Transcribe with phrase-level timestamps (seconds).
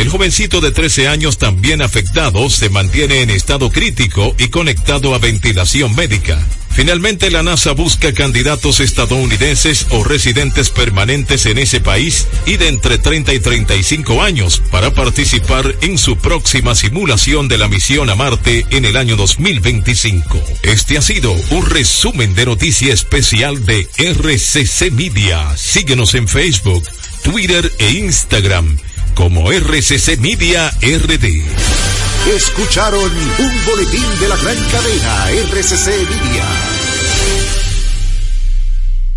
[0.00, 5.18] El jovencito de 13 años también afectado se mantiene en estado crítico y conectado a
[5.18, 6.42] ventilación médica.
[6.70, 12.96] Finalmente, la NASA busca candidatos estadounidenses o residentes permanentes en ese país y de entre
[12.96, 18.64] 30 y 35 años para participar en su próxima simulación de la misión a Marte
[18.70, 20.42] en el año 2025.
[20.62, 25.54] Este ha sido un resumen de noticia especial de RCC Media.
[25.58, 26.88] Síguenos en Facebook,
[27.22, 28.78] Twitter e Instagram
[29.14, 31.42] como RCC Media RD.
[32.34, 36.44] Escucharon un boletín de la gran cadena RCC Media.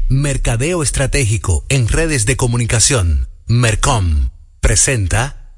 [0.09, 3.30] Mercadeo Estratégico en redes de comunicación.
[3.48, 5.58] Mercom presenta.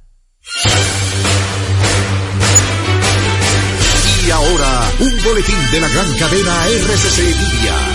[4.26, 7.95] Y ahora, un boletín de la gran cadena RCC Media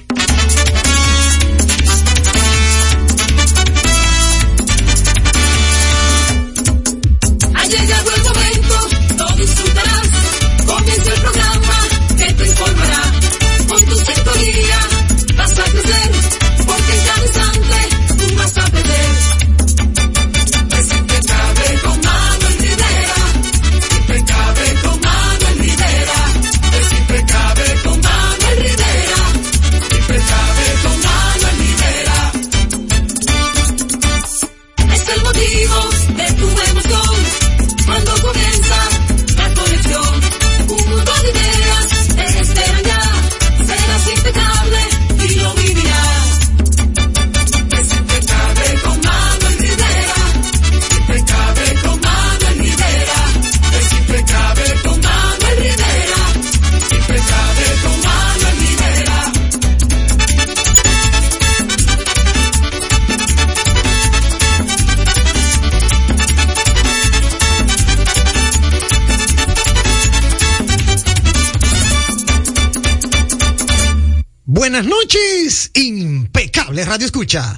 [77.31, 77.57] Escucha.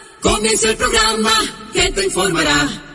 [0.21, 1.31] Comienza el programa
[1.73, 2.90] que te informará.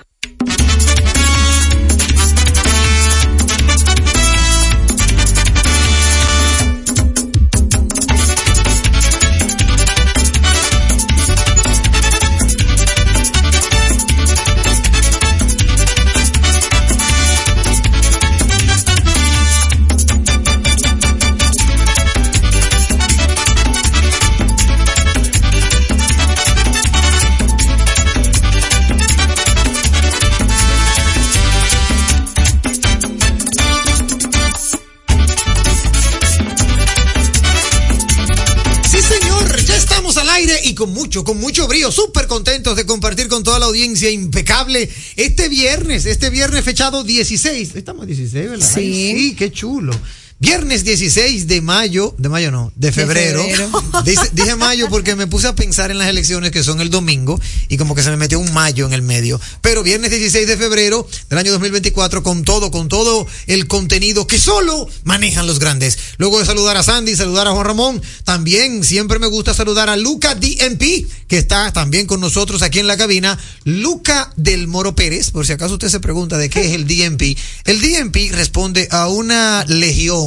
[40.76, 45.48] Con mucho, con mucho brío, súper contentos de compartir con toda la audiencia impecable este
[45.48, 47.74] viernes, este viernes fechado 16.
[47.74, 48.72] Estamos a 16, ¿verdad?
[48.74, 48.80] Sí.
[48.80, 49.92] Ay, sí, qué chulo.
[50.38, 53.42] Viernes 16 de mayo, de mayo no, de febrero.
[53.42, 53.70] febrero.
[54.04, 57.40] Dice- dije mayo porque me puse a pensar en las elecciones que son el domingo
[57.70, 59.40] y como que se me metió un mayo en el medio.
[59.62, 64.38] Pero viernes 16 de febrero del año 2024 con todo, con todo el contenido que
[64.38, 65.96] solo manejan los grandes.
[66.18, 69.96] Luego de saludar a Sandy, saludar a Juan Ramón, también siempre me gusta saludar a
[69.96, 73.38] Luca DMP, que está también con nosotros aquí en la cabina.
[73.64, 77.38] Luca del Moro Pérez, por si acaso usted se pregunta de qué es el DMP.
[77.64, 80.25] El DMP responde a una legión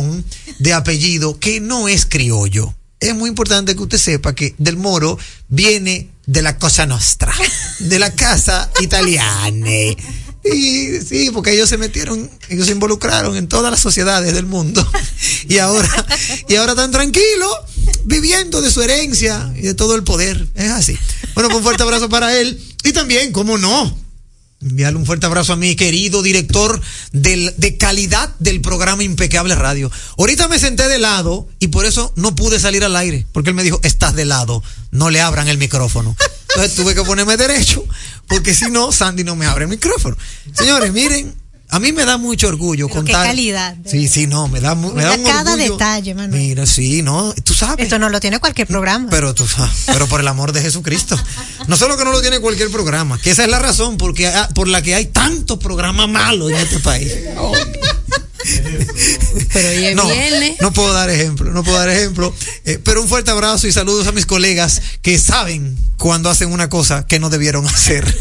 [0.59, 2.73] de apellido que no es criollo.
[2.99, 5.17] Es muy importante que usted sepa que del Moro
[5.47, 7.33] viene de la Cosa Nostra,
[7.79, 9.69] de la casa italiana.
[10.43, 14.85] Y sí, porque ellos se metieron, ellos se involucraron en todas las sociedades del mundo.
[15.47, 15.89] Y ahora,
[16.47, 17.53] y ahora están tranquilos,
[18.05, 20.47] viviendo de su herencia y de todo el poder.
[20.55, 20.97] Es así.
[21.33, 22.61] Bueno, pues un fuerte abrazo para él.
[22.83, 23.97] Y también, ¿cómo no?
[24.61, 26.81] Enviarle un fuerte abrazo a mi querido director
[27.13, 29.89] del, de calidad del programa Impecable Radio.
[30.17, 33.55] Ahorita me senté de lado y por eso no pude salir al aire, porque él
[33.55, 34.61] me dijo, estás de lado,
[34.91, 36.15] no le abran el micrófono.
[36.49, 37.85] Entonces tuve que ponerme derecho,
[38.27, 40.17] porque si no, Sandy no me abre el micrófono.
[40.53, 41.33] Señores, miren,
[41.71, 43.27] a mí me da mucho orgullo Pero qué contar.
[43.27, 45.73] calidad, de Sí, sí, no, me da, me da Cuida un cada orgullo.
[45.73, 46.41] detalle, Manuel.
[46.41, 47.83] Mira, sí, no, tú sabes.
[47.83, 49.07] Esto no lo tiene cualquier programa.
[49.09, 51.15] Pero tú sabes, pero por el amor de Jesucristo.
[51.67, 54.67] No solo que no lo tiene cualquier programa, que esa es la razón porque, por
[54.67, 57.11] la que hay tantos programas malos en este país.
[59.53, 60.09] Pero No,
[60.61, 62.33] no puedo dar ejemplo, no puedo dar ejemplo.
[62.65, 66.69] eh, pero un fuerte abrazo y saludos a mis colegas que saben cuando hacen una
[66.69, 68.05] cosa que no debieron hacer.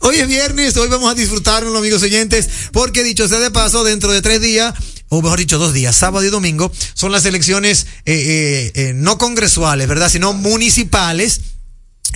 [0.00, 4.12] hoy es viernes, hoy vamos a disfrutarnos, amigos oyentes, porque dicho sea de paso, dentro
[4.12, 4.74] de tres días,
[5.08, 9.18] o mejor dicho, dos días, sábado y domingo, son las elecciones eh, eh, eh, no
[9.18, 10.10] congresuales, ¿verdad?
[10.10, 11.40] Sino municipales.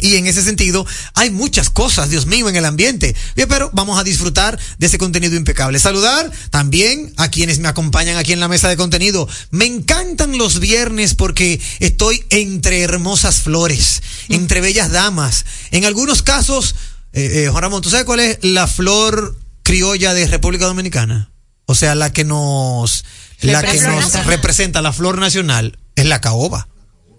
[0.00, 3.14] Y en ese sentido, hay muchas cosas, Dios mío, en el ambiente.
[3.36, 5.78] Bien, pero vamos a disfrutar de ese contenido impecable.
[5.78, 9.28] Saludar también a quienes me acompañan aquí en la mesa de contenido.
[9.50, 15.44] Me encantan los viernes porque estoy entre hermosas flores, entre bellas damas.
[15.70, 16.74] En algunos casos,
[17.12, 21.30] eh, eh, Juan Ramón, ¿tú sabes cuál es la flor criolla de República Dominicana?
[21.66, 23.04] O sea, la que nos,
[23.40, 24.22] la que nos Representa.
[24.24, 26.68] representa la flor nacional es la caoba.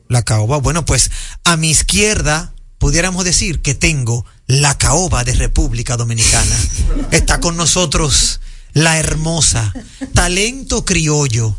[0.07, 1.11] La caoba, bueno, pues
[1.43, 6.57] a mi izquierda pudiéramos decir que tengo la caoba de República Dominicana.
[7.11, 8.39] Está con nosotros
[8.73, 9.73] la hermosa,
[10.13, 11.55] talento criollo,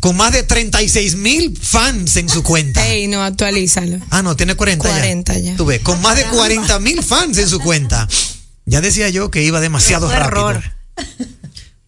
[0.00, 2.86] con más de 36 mil fans en su cuenta.
[2.86, 3.98] Ey, no, actualízalo.
[4.10, 5.56] Ah, no, tiene 40, 40 ya.
[5.56, 8.06] Tú ves, con más de 40 mil fans en su cuenta.
[8.66, 10.50] Ya decía yo que iba demasiado rápido.
[10.50, 10.62] error.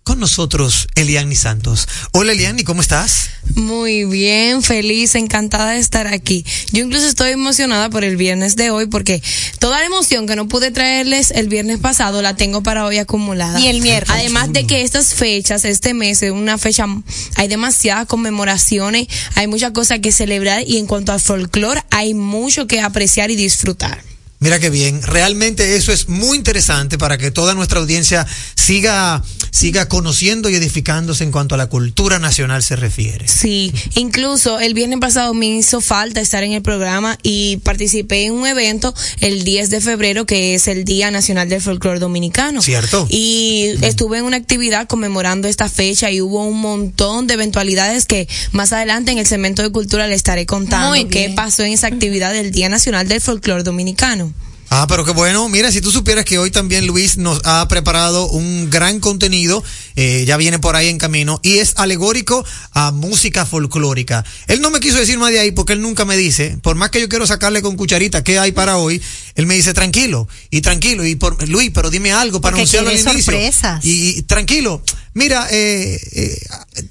[0.07, 1.89] Con nosotros, Eliani Santos.
[2.13, 3.31] Hola, Eliani, ¿cómo estás?
[3.57, 6.47] Muy bien, feliz, encantada de estar aquí.
[6.71, 9.21] Yo incluso estoy emocionada por el viernes de hoy porque
[9.59, 13.59] toda la emoción que no pude traerles el viernes pasado la tengo para hoy acumulada.
[13.59, 14.21] Y el miércoles.
[14.21, 16.87] Además de que estas fechas, este mes es una fecha,
[17.35, 22.69] hay demasiadas conmemoraciones, hay muchas cosas que celebrar y en cuanto al folclore hay mucho
[22.69, 24.05] que apreciar y disfrutar.
[24.39, 29.25] Mira qué bien, realmente eso es muy interesante para que toda nuestra audiencia siga,
[29.57, 33.27] siga conociendo y edificándose en cuanto a la cultura nacional se refiere.
[33.27, 38.35] Sí, incluso el viernes pasado me hizo falta estar en el programa y participé en
[38.35, 42.61] un evento el 10 de febrero que es el Día Nacional del Folclore Dominicano.
[42.61, 43.07] Cierto.
[43.09, 48.29] Y estuve en una actividad conmemorando esta fecha y hubo un montón de eventualidades que
[48.53, 52.35] más adelante en el segmento de cultura le estaré contando qué pasó en esa actividad
[52.35, 54.35] del Día Nacional del Folclore Dominicano.
[54.69, 55.49] Ah, pero qué bueno.
[55.49, 59.63] Mira, si tú supieras que hoy también Luis nos ha preparado un gran contenido,
[59.95, 64.25] eh, ya viene por ahí en camino, y es alegórico a música folclórica.
[64.49, 66.91] Él no me quiso decir más de ahí porque él nunca me dice, por más
[66.91, 69.01] que yo quiero sacarle con cucharita qué hay para hoy,
[69.37, 72.91] él me dice tranquilo, y tranquilo, y por Luis, pero dime algo para Porque anunciarlo
[72.91, 73.33] al quiere inicio.
[73.33, 73.85] sorpresas.
[73.85, 74.83] Y, y tranquilo,
[75.15, 76.39] mira, eh, eh,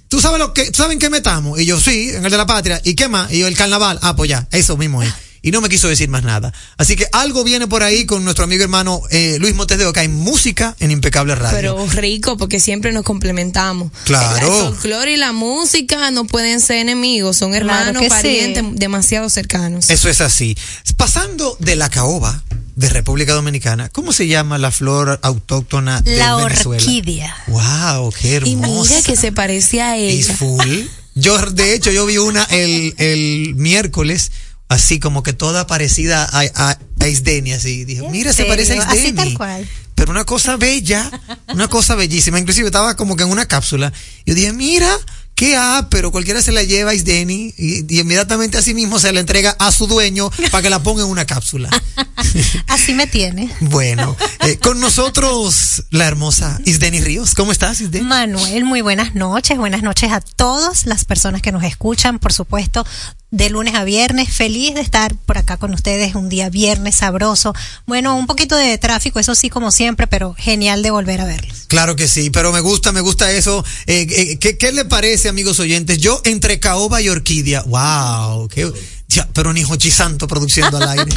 [0.08, 1.60] tú sabes lo que, ¿tú sabes en qué metamos?
[1.60, 2.82] Y yo, sí, en el de la patria.
[2.84, 3.32] ¿Y qué más?
[3.34, 4.00] Y yo, el carnaval.
[4.02, 5.14] Ah, pues ya, eso mismo es.
[5.46, 6.52] Y no me quiso decir más nada.
[6.78, 10.02] Así que algo viene por ahí con nuestro amigo hermano eh, Luis Montes de Oca
[10.04, 11.56] en música en Impecable Radio.
[11.56, 13.92] Pero rico porque siempre nos complementamos.
[14.06, 14.48] Claro.
[14.48, 18.10] El folclore y la música no pueden ser enemigos, son Claro hermanos, sí.
[18.10, 19.90] parientes demasiado cercanos.
[19.92, 20.58] Eso es así.
[20.98, 22.44] Pasando de la caoba
[22.76, 26.82] de República Dominicana, ¿cómo se llama la flor autóctona de La Venezuela?
[26.84, 27.36] orquídea.
[27.48, 28.90] Wow, qué y hermosa.
[28.96, 30.38] mira que se parece a Es ella.
[30.38, 30.82] full.
[31.14, 34.32] Yo, de hecho, yo vi una el, el miércoles,
[34.70, 37.86] así como que toda parecida a, a, a Isdeni, así.
[37.86, 39.16] Dije, ¿En mira, se parece a Así Isdeni.
[39.16, 39.70] tal cual.
[39.96, 41.10] Pero una cosa bella,
[41.54, 42.38] una cosa bellísima.
[42.40, 43.94] Inclusive estaba como que en una cápsula.
[44.26, 44.90] Yo dije, mira,
[45.36, 49.14] qué ah, pero cualquiera se la lleva a Isdeni y, y inmediatamente así mismo se
[49.14, 51.70] la entrega a su dueño para que la ponga en una cápsula.
[52.68, 53.50] Así me tiene.
[53.62, 57.34] Bueno, eh, con nosotros la hermosa Isdeni Ríos.
[57.34, 58.06] ¿Cómo estás, Isdeni?
[58.06, 59.58] Manuel, muy buenas noches.
[59.58, 62.86] Buenas noches a todas las personas que nos escuchan, por supuesto,
[63.32, 64.30] de lunes a viernes.
[64.30, 67.54] Feliz de estar por acá con ustedes un día viernes sabroso.
[67.86, 71.55] Bueno, un poquito de tráfico, eso sí, como siempre, pero genial de volver a verlos.
[71.68, 73.64] Claro que sí, pero me gusta, me gusta eso.
[73.88, 75.98] Eh, eh, ¿qué, ¿Qué le parece, amigos oyentes?
[76.00, 77.64] Yo entre caoba y orquídea.
[77.64, 78.48] ¡Wow!
[78.48, 78.72] Qué,
[79.08, 81.12] ya, pero ni Jochi Santo produciendo al aire.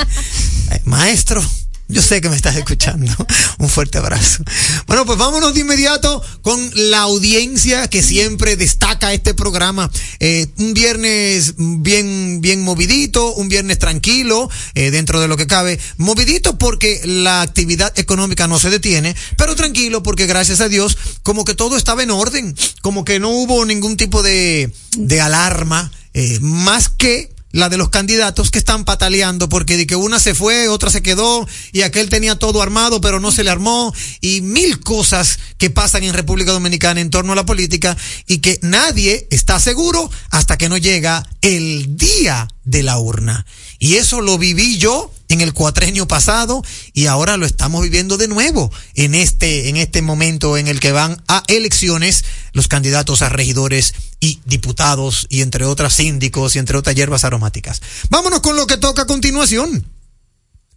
[0.70, 1.44] Eh, maestro,
[1.88, 3.10] yo sé que me estás escuchando.
[3.58, 4.44] Un fuerte abrazo.
[4.86, 9.90] Bueno, pues vámonos de inmediato con la audiencia que siempre destaca este programa.
[10.20, 15.80] Eh, un viernes bien, bien movidito, un viernes tranquilo, eh, dentro de lo que cabe.
[15.96, 21.44] Movidito porque la actividad económica no se detiene, pero tranquilo porque gracias a Dios, como
[21.44, 26.38] que todo estaba en orden, como que no hubo ningún tipo de, de alarma, eh,
[26.40, 30.68] más que la de los candidatos que están pataleando porque de que una se fue,
[30.68, 34.80] otra se quedó y aquel tenía todo armado pero no se le armó y mil
[34.80, 39.58] cosas que pasan en República Dominicana en torno a la política y que nadie está
[39.60, 43.46] seguro hasta que no llega el día de la urna.
[43.78, 48.28] Y eso lo viví yo en el cuatrenio pasado y ahora lo estamos viviendo de
[48.28, 53.28] nuevo en este, en este momento en el que van a elecciones los candidatos a
[53.28, 57.82] regidores y diputados y entre otras síndicos y entre otras hierbas aromáticas.
[58.10, 59.86] Vámonos con lo que toca a continuación.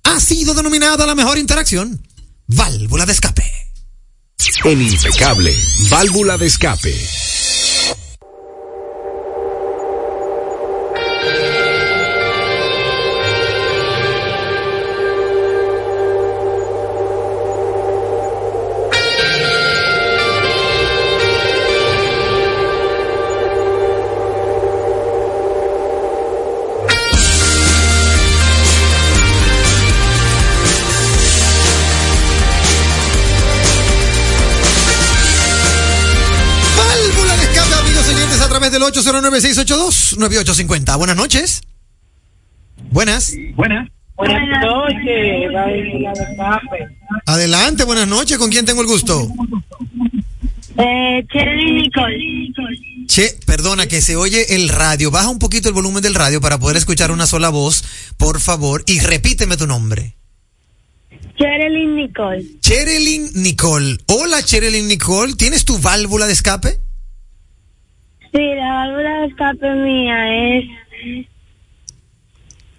[0.03, 2.05] Ha sido denominada la mejor interacción.
[2.47, 3.43] Válvula de escape.
[4.65, 5.55] En impecable,
[5.89, 6.93] válvula de escape.
[38.81, 40.97] Oyentes, a través del 809-682-9850.
[40.97, 41.61] Buenas noches.
[42.91, 43.33] Buenas.
[43.55, 43.89] Buenas.
[44.15, 45.51] Buenas noches.
[47.25, 48.37] Adelante, buenas noches.
[48.37, 49.27] ¿Con quién tengo el gusto?
[50.77, 52.53] Eh, Nicole.
[53.07, 55.11] Che, perdona, que se oye el radio.
[55.11, 57.83] Baja un poquito el volumen del radio para poder escuchar una sola voz,
[58.17, 60.15] por favor, y repíteme tu nombre.
[61.37, 62.45] Cherry Nicole.
[62.61, 63.97] Cherelyn Nicole.
[64.07, 65.33] Hola, Cherelyn Nicole.
[65.33, 66.79] ¿Tienes tu válvula de escape?
[68.33, 70.65] Sí, la válvula de escape mía es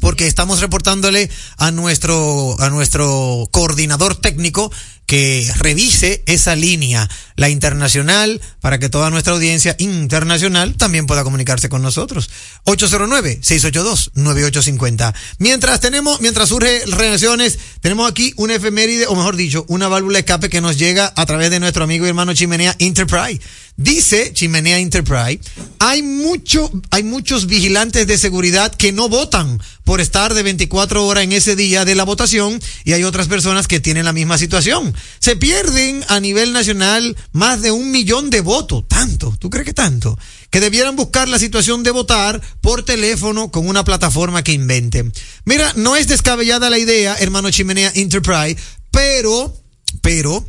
[0.00, 4.72] porque estamos reportándole a nuestro a nuestro coordinador técnico
[5.06, 11.68] que revise esa línea, la internacional, para que toda nuestra audiencia internacional también pueda comunicarse
[11.68, 12.30] con nosotros.
[12.64, 15.12] 809-682-9850.
[15.38, 20.48] Mientras tenemos, mientras surge reacciones, tenemos aquí una efeméride, o mejor dicho, una válvula escape
[20.48, 23.42] que nos llega a través de nuestro amigo y hermano Chimenea Enterprise.
[23.76, 25.40] Dice Chimenea Enterprise,
[25.80, 31.24] hay mucho, hay muchos vigilantes de seguridad que no votan por estar de 24 horas
[31.24, 34.94] en ese día de la votación y hay otras personas que tienen la misma situación.
[35.18, 38.84] Se pierden a nivel nacional más de un millón de votos.
[38.86, 40.16] Tanto, ¿tú crees que tanto?
[40.50, 45.12] Que debieran buscar la situación de votar por teléfono con una plataforma que inventen.
[45.44, 48.56] Mira, no es descabellada la idea, hermano Chimenea Enterprise,
[48.92, 49.52] Pero,
[50.00, 50.46] pero,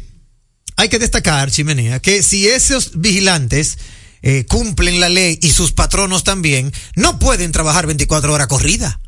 [0.75, 3.77] hay que destacar, Chimenea, que si esos vigilantes
[4.21, 8.99] eh, cumplen la ley y sus patronos también, no pueden trabajar 24 horas corrida.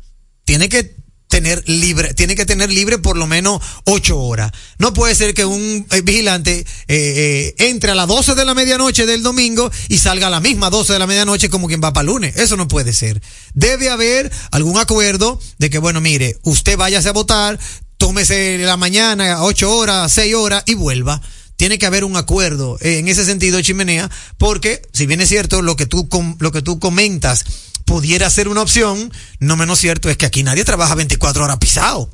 [0.44, 0.96] Tiene que
[1.28, 4.50] tener libre, tiene que tener libre por lo menos ocho horas.
[4.78, 8.54] No puede ser que un eh, vigilante eh, eh, entre a las 12 de la
[8.54, 11.92] medianoche del domingo y salga a la misma 12 de la medianoche como quien va
[11.92, 12.36] para lunes.
[12.36, 13.20] Eso no puede ser.
[13.54, 17.58] Debe haber algún acuerdo de que, bueno, mire, usted váyase a votar,
[17.98, 21.20] tómese la mañana, ocho horas, seis horas y vuelva.
[21.58, 25.60] Tiene que haber un acuerdo eh, en ese sentido, Chimenea, porque si bien es cierto
[25.60, 27.44] lo que tú lo que tú comentas
[27.84, 32.10] pudiera ser una opción, no menos cierto es que aquí nadie trabaja 24 horas pisado.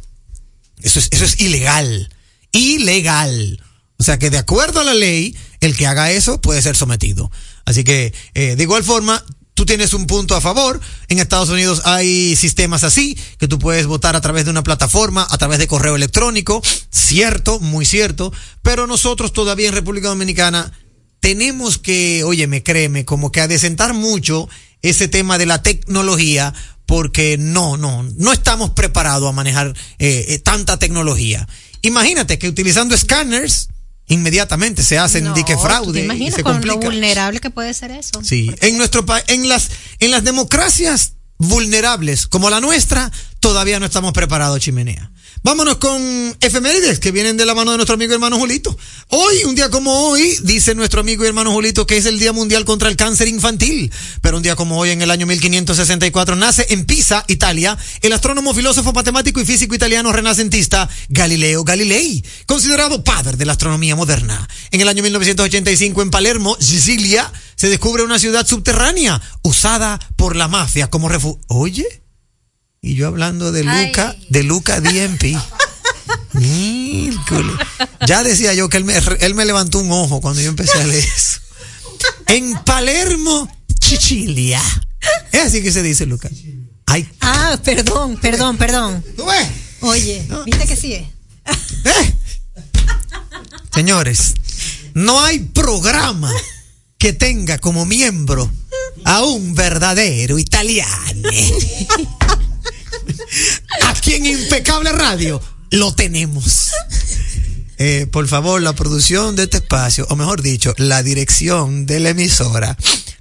[0.81, 2.11] Eso es, eso es ilegal.
[2.53, 3.63] Ilegal.
[3.99, 7.31] O sea que de acuerdo a la ley, el que haga eso puede ser sometido.
[7.67, 9.23] Así que, eh, de igual forma,
[9.55, 10.81] tú tienes un punto a favor.
[11.09, 15.27] En Estados Unidos hay sistemas así, que tú puedes votar a través de una plataforma,
[15.31, 16.63] a través de correo electrónico.
[16.91, 18.33] Cierto, muy cierto.
[18.63, 20.73] Pero nosotros todavía en República Dominicana
[21.21, 24.49] tenemos que, óyeme, créeme, como que adecentar mucho
[24.83, 26.53] ese tema de la tecnología,
[26.85, 29.69] porque no, no, no estamos preparados a manejar
[29.99, 31.49] eh, eh, tanta tecnología.
[31.81, 33.69] Imagínate que utilizando escáneres,
[34.07, 37.91] inmediatamente se hacen No, dique ¿tú fraude y se con lo vulnerable que puede ser
[37.91, 38.23] eso?
[38.23, 39.71] Sí, en nuestro país, en las,
[40.01, 45.11] en las democracias vulnerables como la nuestra, todavía no estamos preparados, chimenea.
[45.45, 46.01] Vámonos con
[46.41, 48.75] efemérides que vienen de la mano de nuestro amigo y hermano Julito.
[49.09, 52.33] Hoy, un día como hoy, dice nuestro amigo y hermano Julito que es el Día
[52.33, 53.93] Mundial contra el Cáncer Infantil.
[54.23, 58.55] Pero un día como hoy, en el año 1564, nace en Pisa, Italia, el astrónomo,
[58.55, 64.49] filósofo, matemático y físico italiano renacentista Galileo Galilei, considerado padre de la astronomía moderna.
[64.71, 70.49] En el año 1985, en Palermo, Sicilia, se descubre una ciudad subterránea usada por la
[70.49, 71.39] mafia como refugio.
[71.49, 72.04] Oye,
[72.85, 73.87] y yo hablando de Ay.
[73.87, 75.37] Luca, de Luca DMP.
[76.35, 77.57] Miércoles.
[78.07, 80.85] Ya decía yo que él me, él me levantó un ojo cuando yo empecé a
[80.87, 81.41] leer eso.
[82.27, 83.49] En Palermo,
[83.81, 84.61] Sicilia.
[85.33, 86.29] Es así que se dice, Luca.
[86.87, 89.03] Ay, Ah, perdón, perdón, perdón.
[89.17, 89.49] ¿tú ves?
[89.81, 91.07] Oye, ¿viste que sí es?
[91.85, 92.15] ¿Eh?
[93.73, 94.35] Señores,
[94.95, 96.33] no hay programa
[96.99, 98.51] que tenga como miembro
[99.05, 101.29] a un verdadero italiano.
[103.87, 105.41] Aquí en Impecable Radio
[105.71, 106.71] lo tenemos.
[107.79, 112.11] Eh, por favor, la producción de este espacio, o mejor dicho, la dirección de la
[112.11, 112.77] emisora,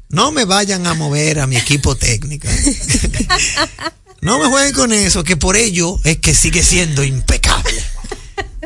[0.10, 2.48] no me vayan a mover a mi equipo técnico.
[4.22, 7.74] No me jueguen con eso, que por ello es que sigue siendo impecable.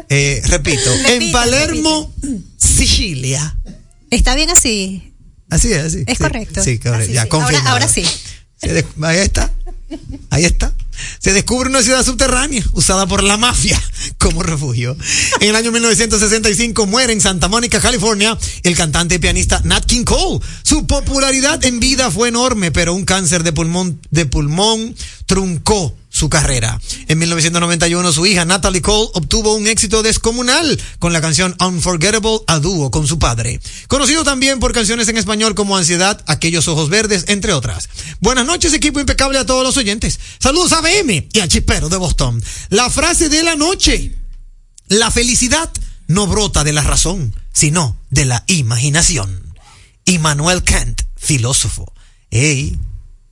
[0.07, 2.13] Eh, repito, en Palermo,
[2.57, 3.57] Sicilia.
[4.11, 5.15] ¿Está bien así?
[5.49, 6.03] Así es, así.
[6.05, 6.63] Es sí, correcto.
[6.63, 7.03] Sí, correcto.
[7.05, 7.29] Así ya, sí.
[7.29, 7.69] confirmado.
[7.69, 8.05] Ahora- ahora sí.
[9.01, 9.51] Ahí está.
[10.29, 10.75] Ahí está.
[11.19, 13.81] Se descubre una ciudad subterránea usada por la mafia
[14.17, 14.95] como refugio.
[15.39, 20.03] En el año 1965 muere en Santa Mónica, California, el cantante y pianista Nat King
[20.03, 20.39] Cole.
[20.63, 26.29] Su popularidad en vida fue enorme, pero un cáncer de pulmón, de pulmón truncó su
[26.29, 26.81] carrera.
[27.07, 32.59] En 1991 su hija Natalie Cole obtuvo un éxito descomunal con la canción Unforgettable a
[32.59, 33.61] dúo con su padre.
[33.87, 37.87] Conocido también por canciones en español como Ansiedad, Aquellos Ojos Verdes, entre otras.
[38.19, 40.19] Buenas noches equipo impecable a todos los oyentes.
[40.39, 42.43] Saludos a BM y al chispero de Boston.
[42.69, 44.11] La frase de la noche.
[44.87, 45.69] La felicidad
[46.07, 49.53] no brota de la razón, sino de la imaginación.
[50.05, 51.93] Immanuel Kant, filósofo.
[52.31, 52.79] Ey,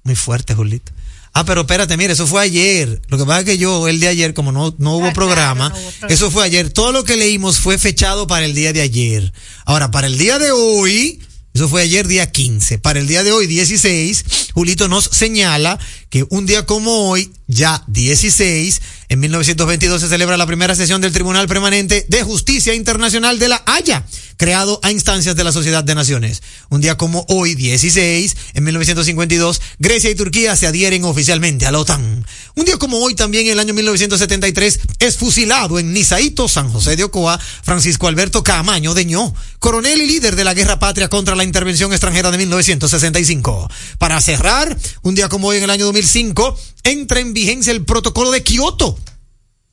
[0.04, 0.92] muy fuerte, Julito.
[1.38, 3.02] Ah, pero espérate, mire, eso fue ayer.
[3.10, 5.70] Lo que pasa es que yo, el de ayer, como no, no hubo Ah, programa,
[5.70, 6.14] claro, no hubo programa.
[6.14, 6.70] eso fue ayer.
[6.70, 9.34] Todo lo que leímos fue fechado para el día de ayer.
[9.66, 11.20] Ahora, para el día de hoy,
[11.54, 12.80] eso fue ayer día 15.
[12.80, 15.78] Para el día de hoy, 16, Julito nos señala
[16.10, 21.14] que un día como hoy, ya 16, en 1922 se celebra la primera sesión del
[21.14, 24.06] Tribunal Permanente de Justicia Internacional de la Haya,
[24.38, 26.42] creado a instancias de la Sociedad de Naciones.
[26.70, 31.80] Un día como hoy, 16, en 1952, Grecia y Turquía se adhieren oficialmente a la
[31.80, 32.26] OTAN.
[32.56, 36.96] Un día como hoy, también en el año 1973, es fusilado en Nizaito, San José
[36.96, 41.36] de Ocoa, Francisco Alberto Camaño de Ño, coronel y líder de la guerra patria contra
[41.36, 43.70] la intervención extranjera de 1965.
[44.00, 48.32] Para cerrar, un día como hoy en el año 2005, entra en vigencia el protocolo
[48.32, 48.98] de Kioto,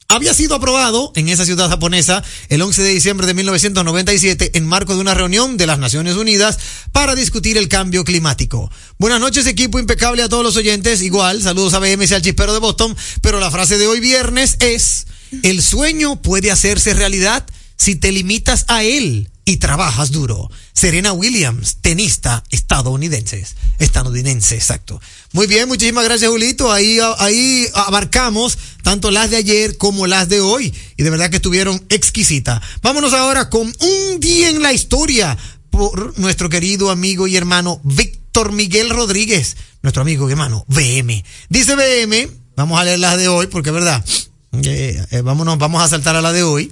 [0.09, 4.95] había sido aprobado en esa ciudad japonesa el 11 de diciembre de 1997 en marco
[4.95, 6.59] de una reunión de las Naciones Unidas
[6.93, 8.71] para discutir el cambio climático.
[8.99, 12.59] Buenas noches equipo impecable a todos los oyentes, igual, saludos a BMS al chispero de
[12.59, 15.07] Boston, pero la frase de hoy viernes es,
[15.43, 17.47] el sueño puede hacerse realidad
[17.77, 20.51] si te limitas a él y trabajas duro.
[20.73, 23.45] Serena Williams, tenista estadounidense.
[23.79, 25.01] Estadounidense, exacto.
[25.33, 26.73] Muy bien, muchísimas gracias, Julito.
[26.73, 30.73] Ahí, ahí abarcamos tanto las de ayer como las de hoy.
[30.97, 32.63] Y de verdad que estuvieron exquisitas.
[32.83, 35.37] Vámonos ahora con un día en la historia
[35.71, 41.25] por nuestro querido amigo y hermano Víctor Miguel Rodríguez, nuestro amigo y hermano BM.
[41.49, 44.05] Dice BM, vamos a leer las de hoy porque es verdad.
[44.65, 46.71] Eh, eh, vámonos, vamos a saltar a la de hoy.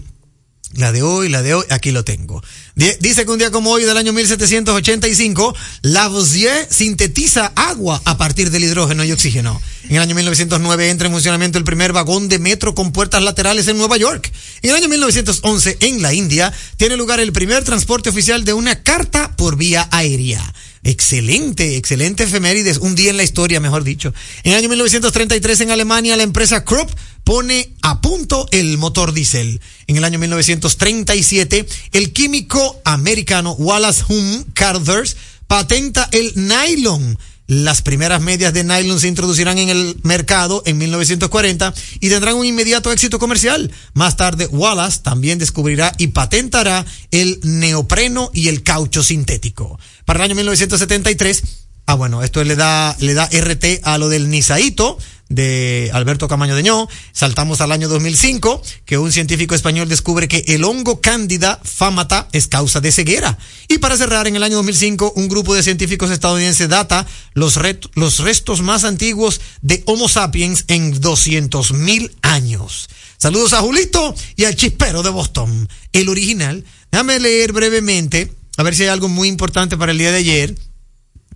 [0.75, 2.43] La de hoy, la de hoy, aquí lo tengo.
[2.77, 8.63] Dice que un día como hoy del año 1785, Lavoisier sintetiza agua a partir del
[8.63, 9.61] hidrógeno y oxígeno.
[9.85, 13.67] En el año 1909 entra en funcionamiento el primer vagón de metro con puertas laterales
[13.67, 14.31] en Nueva York.
[14.63, 18.81] En el año 1911, en la India, tiene lugar el primer transporte oficial de una
[18.83, 20.41] carta por vía aérea.
[20.83, 22.79] Excelente, excelente efemérides.
[22.79, 24.15] Un día en la historia, mejor dicho.
[24.45, 26.91] En el año 1933 en Alemania, la empresa Krupp
[27.23, 29.61] pone a punto el motor diésel.
[29.87, 35.17] En el año 1937, el químico americano Wallace Hume Carruthers
[35.47, 37.19] patenta el nylon.
[37.47, 42.47] Las primeras medias de nylon se introducirán en el mercado en 1940 y tendrán un
[42.47, 43.73] inmediato éxito comercial.
[43.93, 49.81] Más tarde, Wallace también descubrirá y patentará el neopreno y el caucho sintético.
[50.11, 51.43] Para el año 1973,
[51.87, 56.57] ah bueno, esto le da, le da RT a lo del Nisaito, de Alberto Camaño
[56.57, 56.89] Deñó.
[57.13, 62.49] Saltamos al año 2005, que un científico español descubre que el hongo cándida famata es
[62.49, 63.39] causa de ceguera.
[63.69, 67.57] Y para cerrar, en el año 2005, un grupo de científicos estadounidenses data los,
[67.95, 72.89] los restos más antiguos de Homo sapiens en 200 mil años.
[73.17, 76.65] Saludos a Julito y al chispero de Boston, el original.
[76.91, 80.55] Déjame leer brevemente, a ver si hay algo muy importante para el día de ayer.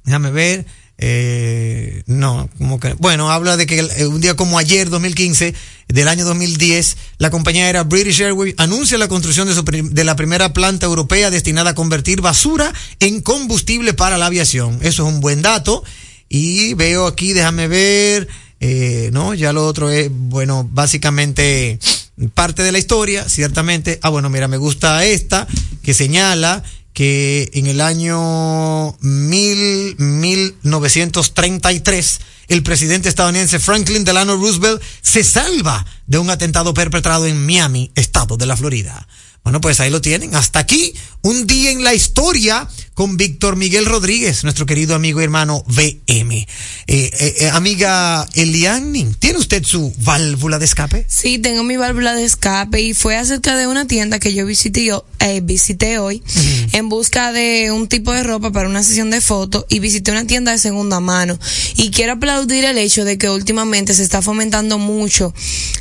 [0.04, 0.66] Déjame ver.
[0.96, 5.54] Eh, no, como que, bueno, habla de que eh, un día como ayer, 2015,
[5.88, 10.14] del año 2010, la compañía aérea British Airways anuncia la construcción de, su de la
[10.14, 14.78] primera planta europea destinada a convertir basura en combustible para la aviación.
[14.82, 15.82] Eso es un buen dato.
[16.28, 18.28] Y veo aquí, déjame ver,
[18.60, 21.78] eh, no, ya lo otro es, bueno, básicamente
[22.34, 23.98] parte de la historia, ciertamente.
[24.02, 25.46] Ah, bueno, mira, me gusta esta
[25.82, 26.62] que señala
[26.94, 36.18] que en el año mil, 1933 el presidente estadounidense Franklin Delano Roosevelt se salva de
[36.18, 39.08] un atentado perpetrado en Miami, estado de la Florida.
[39.42, 40.36] Bueno, pues ahí lo tienen.
[40.36, 45.24] Hasta aquí, un día en la historia con Víctor Miguel Rodríguez, nuestro querido amigo y
[45.24, 46.36] hermano VM.
[46.38, 46.46] Eh,
[46.86, 51.04] eh, eh, amiga Eliani, ¿tiene usted su válvula de escape?
[51.08, 54.90] Sí, tengo mi válvula de escape y fue acerca de una tienda que yo visité,
[55.18, 56.22] eh, visité hoy
[56.72, 60.26] en busca de un tipo de ropa para una sesión de fotos y visité una
[60.26, 61.36] tienda de segunda mano.
[61.76, 65.34] Y quiero aplaudir el hecho de que últimamente se está fomentando mucho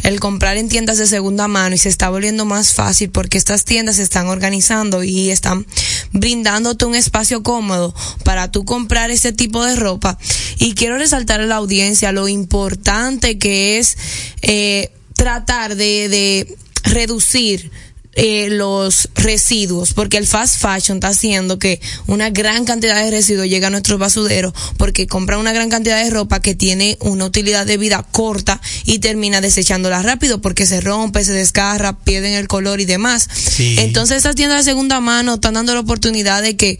[0.03, 3.53] el comprar en tiendas de segunda mano y se está volviendo más fácil porque esta
[3.59, 5.65] tiendas se están organizando y están
[6.11, 7.93] brindándote un espacio cómodo
[8.23, 10.17] para tú comprar este tipo de ropa.
[10.57, 13.97] Y quiero resaltar a la audiencia lo importante que es
[14.41, 17.71] eh, tratar de, de reducir
[18.15, 23.47] eh, los residuos, porque el fast fashion está haciendo que una gran cantidad de residuos
[23.47, 27.65] llegue a nuestros basureros, porque compran una gran cantidad de ropa que tiene una utilidad
[27.65, 32.81] de vida corta y termina desechándola rápido porque se rompe, se desgarra, pierden el color
[32.81, 33.27] y demás.
[33.57, 36.79] Entonces estas tiendas de segunda mano están dando la oportunidad de que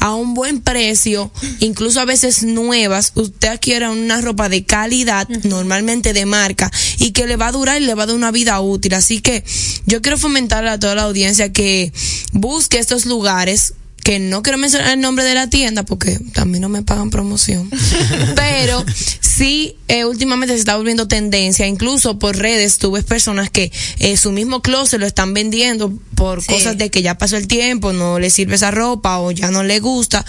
[0.00, 6.14] a un buen precio, incluso a veces nuevas, usted adquiera una ropa de calidad, normalmente
[6.14, 8.58] de marca, y que le va a durar y le va a dar una vida
[8.60, 8.94] útil.
[8.94, 9.44] Así que
[9.84, 11.92] yo quiero fomentar a toda la audiencia que
[12.32, 16.68] busque estos lugares que no quiero mencionar el nombre de la tienda porque también no
[16.68, 17.70] me pagan promoción.
[18.34, 18.84] Pero
[19.20, 21.66] sí, eh, últimamente se está volviendo tendencia.
[21.66, 26.44] Incluso por redes tú ves personas que eh, su mismo closet lo están vendiendo por
[26.44, 29.62] cosas de que ya pasó el tiempo, no le sirve esa ropa o ya no
[29.62, 30.24] le gusta.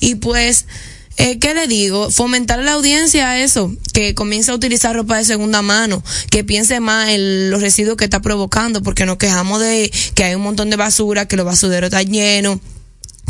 [0.00, 0.66] Y pues
[1.16, 2.10] eh, ¿qué le digo?
[2.10, 6.44] Fomentar a la audiencia a eso, que comience a utilizar ropa de segunda mano, que
[6.44, 10.42] piense más en los residuos que está provocando, porque nos quejamos de que hay un
[10.42, 12.60] montón de basura, que los basureros están llenos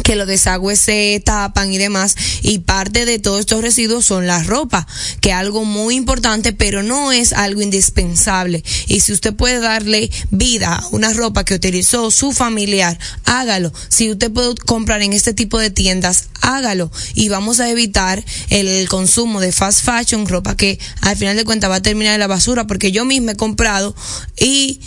[0.02, 4.42] que los desagües se tapan y demás y parte de todos estos residuos son la
[4.42, 4.86] ropa
[5.20, 8.62] que es algo muy importante pero no es algo indispensable.
[8.86, 13.72] Y si usted puede darle vida a una ropa que utilizó su familiar hágalo.
[13.88, 16.90] Si usted puede comprar en este tipo de tiendas hágalo.
[17.14, 21.70] Y vamos a evitar el consumo de fast fashion ropa que al final de cuentas
[21.70, 23.94] va a terminar en la basura porque yo misma he comprado
[24.38, 24.80] y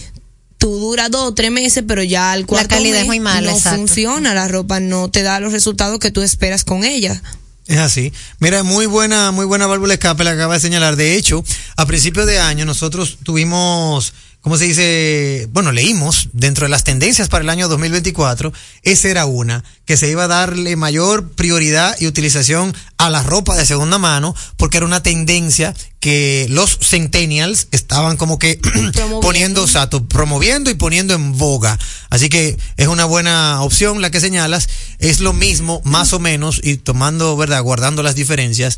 [0.60, 3.20] tú dura dos o tres meses, pero ya al cuarto la calidad mes es muy
[3.20, 3.80] mala, no exacto.
[3.80, 7.20] funciona, la ropa no te da los resultados que tú esperas con ella.
[7.66, 8.12] Es así.
[8.40, 10.96] Mira, muy buena, muy buena válvula escape la acaba de señalar.
[10.96, 11.44] De hecho,
[11.78, 15.48] a principios de año nosotros tuvimos ¿cómo se dice?
[15.52, 18.52] Bueno, leímos dentro de las tendencias para el año 2024,
[18.84, 23.56] esa era una, que se iba a darle mayor prioridad y utilización a la ropa
[23.56, 28.60] de segunda mano, porque era una tendencia que los centennials estaban como que
[29.22, 31.78] poniendo, o sea, to- promoviendo y poniendo en boga.
[32.10, 34.70] Así que es una buena opción la que señalas.
[35.00, 37.62] Es lo mismo, más o menos, y tomando, ¿verdad?
[37.64, 38.78] Guardando las diferencias.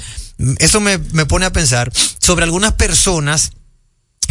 [0.57, 3.51] Eso me, me pone a pensar sobre algunas personas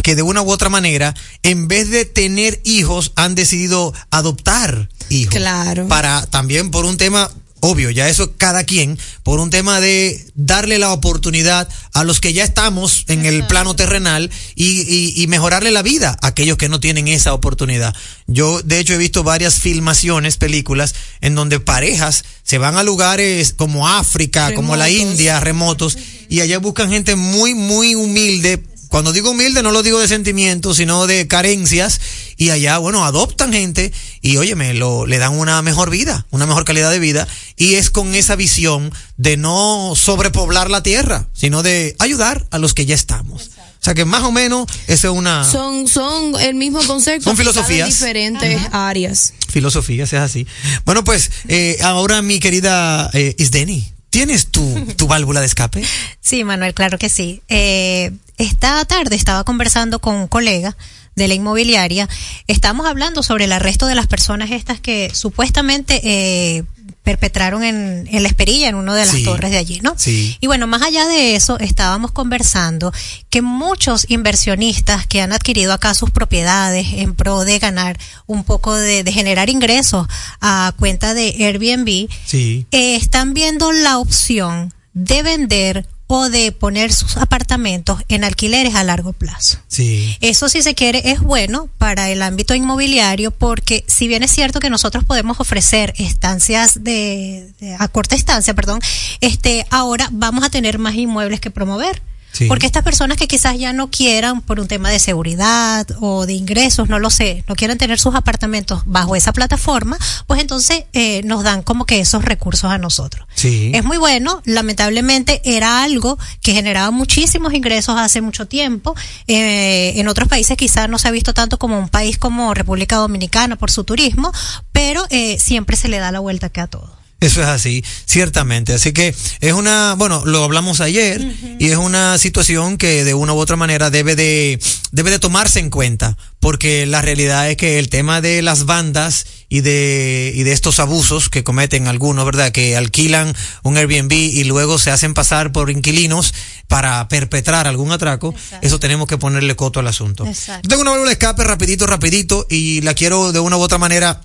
[0.01, 5.35] que de una u otra manera, en vez de tener hijos, han decidido adoptar hijos.
[5.35, 5.87] Claro.
[5.87, 7.29] Para también por un tema
[7.63, 12.33] obvio, ya eso cada quien, por un tema de darle la oportunidad a los que
[12.33, 16.69] ya estamos en el plano terrenal y, y- y mejorarle la vida a aquellos que
[16.69, 17.93] no tienen esa oportunidad.
[18.25, 23.53] Yo, de hecho, he visto varias filmaciones, películas, en donde parejas se van a lugares
[23.55, 24.89] como África, como la.
[24.89, 28.63] India, remotos, y allá buscan gente muy, muy humilde.
[28.91, 32.01] Cuando digo humilde no lo digo de sentimientos, sino de carencias.
[32.35, 36.65] Y allá, bueno, adoptan gente y, óyeme, lo, le dan una mejor vida, una mejor
[36.65, 37.25] calidad de vida.
[37.55, 42.73] Y es con esa visión de no sobrepoblar la tierra, sino de ayudar a los
[42.73, 43.51] que ya estamos.
[43.79, 47.23] O sea que más o menos esa es una Son, son el mismo concepto.
[47.23, 47.87] Son en filosofías.
[47.87, 49.33] diferentes áreas.
[49.47, 50.47] filosofía, si es así.
[50.83, 55.81] Bueno, pues eh, ahora mi querida eh, Isdeni, ¿tienes tu, tu válvula de escape?
[56.19, 57.41] Sí, Manuel, claro que sí.
[57.47, 60.75] Eh, esta tarde estaba conversando con un colega
[61.15, 62.07] de la inmobiliaria.
[62.47, 66.63] Estamos hablando sobre el arresto de las personas estas que supuestamente eh,
[67.03, 69.23] perpetraron en, en la Esperilla, en una de las Sí.
[69.23, 69.95] torres de allí, ¿no?
[69.97, 70.37] Sí.
[70.39, 72.93] Y bueno, más allá de eso, estábamos conversando
[73.29, 78.73] que muchos inversionistas que han adquirido acá sus propiedades en pro de ganar un poco
[78.75, 80.07] de, de generar ingresos
[80.41, 82.65] a cuenta de Airbnb, Sí.
[82.71, 88.83] eh, están viendo la opción de vender o de poner sus apartamentos en alquileres a
[88.83, 89.59] largo plazo.
[89.69, 90.17] Sí.
[90.19, 94.59] Eso si se quiere es bueno para el ámbito inmobiliario porque si bien es cierto
[94.59, 98.81] que nosotros podemos ofrecer estancias de, de- a corta estancia, perdón,
[99.21, 102.01] este ahora vamos a tener más inmuebles que promover.
[102.31, 102.47] Sí.
[102.47, 106.33] Porque estas personas que quizás ya no quieran por un tema de seguridad o de
[106.33, 111.21] ingresos, no lo sé, no quieran tener sus apartamentos bajo esa plataforma, pues entonces eh,
[111.23, 113.27] nos dan como que esos recursos a nosotros.
[113.35, 113.71] Sí.
[113.73, 118.95] Es muy bueno, lamentablemente era algo que generaba muchísimos ingresos hace mucho tiempo.
[119.27, 122.95] Eh, en otros países quizás no se ha visto tanto como un país como República
[122.97, 124.31] Dominicana por su turismo,
[124.71, 127.00] pero eh, siempre se le da la vuelta que a todo.
[127.21, 128.73] Eso es así, ciertamente.
[128.73, 131.23] Así que es una, bueno, lo hablamos ayer
[131.59, 134.59] y es una situación que de una u otra manera debe de,
[134.91, 139.27] debe de tomarse en cuenta, porque la realidad es que el tema de las bandas
[139.49, 142.51] y de, y de estos abusos que cometen algunos, ¿verdad?
[142.51, 146.33] Que alquilan un Airbnb y luego se hacen pasar por inquilinos
[146.67, 150.25] para perpetrar algún atraco, eso tenemos que ponerle coto al asunto.
[150.25, 150.67] Exacto.
[150.67, 154.21] Tengo una válvula de escape rapidito, rapidito y la quiero de una u otra manera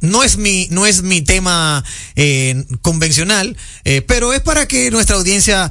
[0.00, 1.84] no es mi, no es mi tema
[2.16, 5.70] eh, convencional, eh, pero es para que nuestra audiencia,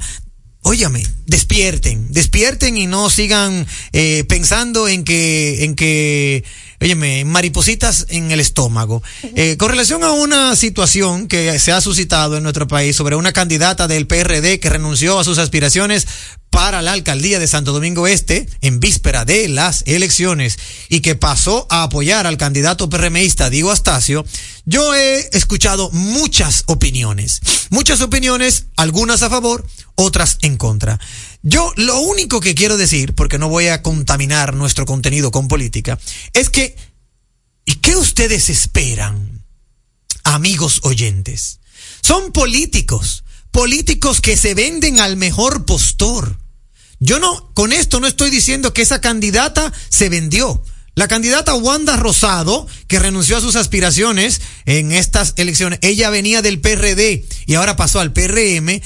[0.62, 6.44] óyame, despierten, despierten y no sigan eh, pensando en que, en que,
[6.80, 9.02] óyeme, maripositas en el estómago.
[9.36, 13.32] Eh, con relación a una situación que se ha suscitado en nuestro país sobre una
[13.32, 16.06] candidata del PRD que renunció a sus aspiraciones
[16.50, 21.66] para la alcaldía de Santo Domingo Este en víspera de las elecciones y que pasó
[21.70, 24.24] a apoyar al candidato PRMista Diego Astacio,
[24.64, 27.40] yo he escuchado muchas opiniones,
[27.70, 29.64] muchas opiniones, algunas a favor,
[29.94, 30.98] otras en contra.
[31.42, 35.98] Yo lo único que quiero decir, porque no voy a contaminar nuestro contenido con política,
[36.34, 36.76] es que,
[37.64, 39.44] ¿y qué ustedes esperan,
[40.24, 41.60] amigos oyentes?
[42.02, 46.38] Son políticos, políticos que se venden al mejor postor.
[46.98, 50.62] Yo no, con esto no estoy diciendo que esa candidata se vendió.
[50.94, 56.60] La candidata Wanda Rosado, que renunció a sus aspiraciones en estas elecciones, ella venía del
[56.60, 58.82] PRD y ahora pasó al PRM.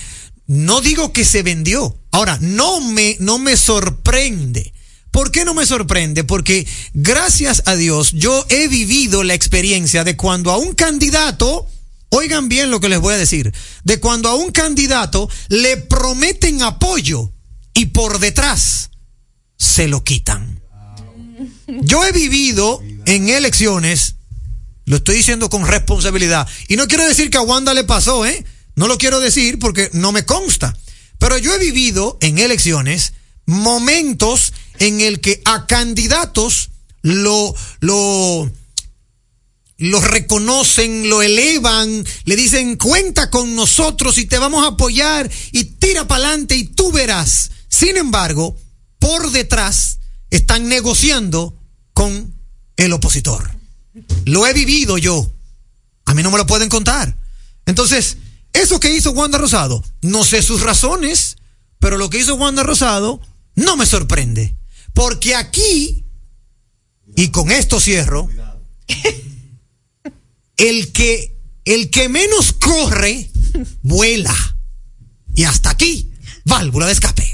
[0.46, 1.98] No digo que se vendió.
[2.14, 4.72] Ahora, no me, no me sorprende.
[5.10, 6.22] ¿Por qué no me sorprende?
[6.22, 11.68] Porque gracias a Dios yo he vivido la experiencia de cuando a un candidato,
[12.10, 16.62] oigan bien lo que les voy a decir, de cuando a un candidato le prometen
[16.62, 17.32] apoyo
[17.74, 18.90] y por detrás
[19.58, 20.60] se lo quitan.
[21.66, 24.14] Yo he vivido en elecciones,
[24.84, 28.44] lo estoy diciendo con responsabilidad, y no quiero decir que a Wanda le pasó, ¿eh?
[28.76, 30.76] No lo quiero decir porque no me consta,
[31.24, 33.14] pero yo he vivido en elecciones
[33.46, 36.68] momentos en el que a candidatos
[37.00, 38.52] lo, lo,
[39.78, 45.64] lo reconocen, lo elevan, le dicen cuenta con nosotros y te vamos a apoyar y
[45.64, 47.52] tira para adelante y tú verás.
[47.70, 48.54] Sin embargo,
[48.98, 51.58] por detrás están negociando
[51.94, 52.34] con
[52.76, 53.50] el opositor.
[54.26, 55.32] Lo he vivido yo.
[56.04, 57.16] A mí no me lo pueden contar.
[57.64, 58.18] Entonces,
[58.54, 61.36] eso que hizo Wanda Rosado, no sé sus razones,
[61.78, 63.20] pero lo que hizo Wanda Rosado
[63.56, 64.56] no me sorprende.
[64.94, 66.06] Porque aquí,
[67.16, 68.30] y con esto cierro,
[70.56, 73.30] el que, el que menos corre,
[73.82, 74.34] vuela.
[75.34, 76.12] Y hasta aquí,
[76.44, 77.33] válvula de escape.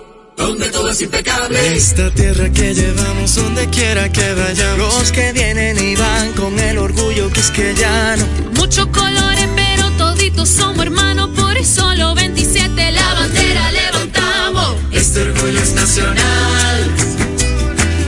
[0.37, 1.75] donde todo es impecable.
[1.75, 4.77] Esta tierra que llevamos donde quiera que vayamos.
[4.77, 8.25] Los que vienen y van con el orgullo que es que ya no.
[8.55, 14.75] Muchos colores, pero toditos somos hermanos, por eso los 27 la bandera levantamos.
[14.91, 16.91] Este orgullo es nacional.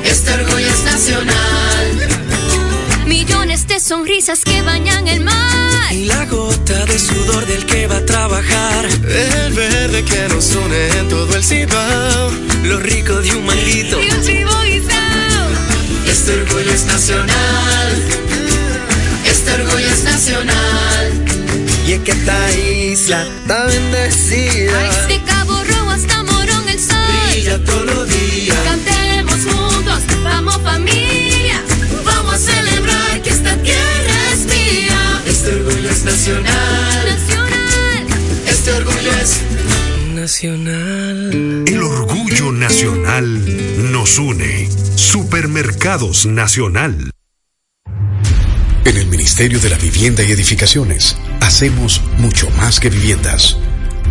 [0.03, 1.72] Este orgullo es nacional.
[3.93, 5.93] Sonrisas que bañan el mar.
[5.93, 8.86] Y la gota de sudor del que va a trabajar.
[8.86, 12.32] El verde que nos une en todo el cibao.
[12.63, 14.01] Lo rico de un manguito.
[14.01, 15.47] Y un chivo guisao.
[16.08, 17.89] Este orgullo es nacional.
[19.25, 21.25] Este orgullo es nacional.
[21.86, 24.79] Y es que esta isla está bendecida.
[24.79, 26.97] Ay, de Cabo Rojo hasta Morón el sol.
[27.32, 28.92] Brilla todos los días.
[36.23, 37.05] Nacional.
[37.05, 38.07] Nacional.
[38.47, 39.41] Este orgullo es
[40.13, 41.63] nacional.
[41.67, 44.69] El orgullo nacional nos une.
[44.95, 47.12] Supermercados Nacional.
[48.86, 53.57] En el Ministerio de la Vivienda y Edificaciones hacemos mucho más que viviendas.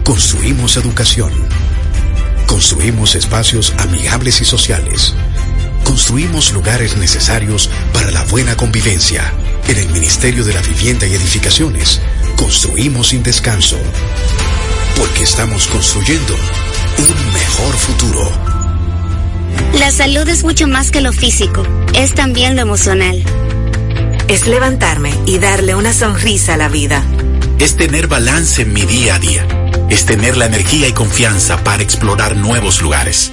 [0.04, 1.32] Construimos educación.
[2.46, 5.14] Construimos espacios amigables y sociales.
[5.84, 9.32] Construimos lugares necesarios para la buena convivencia.
[9.72, 11.98] En el Ministerio de la Vivienda y Edificaciones
[12.36, 13.78] construimos sin descanso.
[14.98, 16.34] Porque estamos construyendo
[16.98, 18.30] un mejor futuro.
[19.78, 23.24] La salud es mucho más que lo físico, es también lo emocional.
[24.28, 27.02] Es levantarme y darle una sonrisa a la vida.
[27.58, 29.46] Es tener balance en mi día a día.
[29.88, 33.32] Es tener la energía y confianza para explorar nuevos lugares.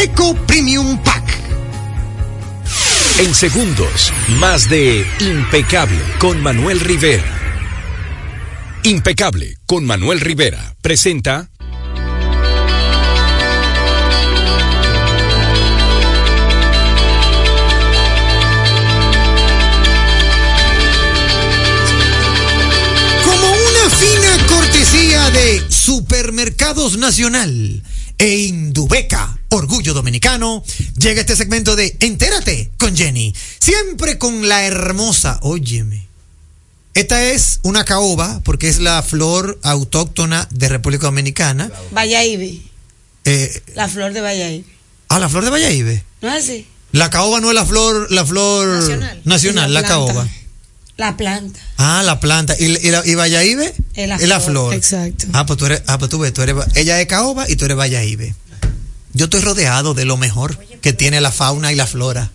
[0.00, 1.24] Eco Premium Pack.
[3.18, 7.24] En segundos, más de Impecable con Manuel Rivera.
[8.84, 11.50] Impecable con Manuel Rivera presenta
[23.24, 27.82] Como una fina cortesía de Supermercados Nacional
[28.16, 30.62] e Indubeca, Orgullo Dominicano,
[30.98, 33.34] llega este segmento de Entérate con Jenny.
[33.60, 36.06] Siempre con la hermosa, óyeme.
[36.94, 41.70] Esta es una caoba porque es la flor autóctona de República Dominicana.
[41.96, 42.60] Valladolid.
[43.24, 44.64] Eh, La flor de Valladolid.
[45.08, 45.98] ah, la flor de Valladolid.
[46.22, 46.66] ¿No es así?
[46.92, 49.20] La caoba no es la flor, la flor Nacional.
[49.24, 50.26] nacional, La caoba.
[50.96, 51.60] La planta.
[51.76, 52.56] Ah, la planta.
[52.58, 53.60] ¿Y, y, la- y Valladolid?
[53.94, 54.74] Es la Es la flor, flor.
[54.74, 55.26] Exacto.
[55.32, 57.66] Ah, pues tú eres, ah, pues tú ves, tú eres, ella es caoba y tú
[57.66, 58.32] eres Valladolid.
[59.18, 62.30] Yo estoy rodeado de lo mejor que tiene la fauna y la flora.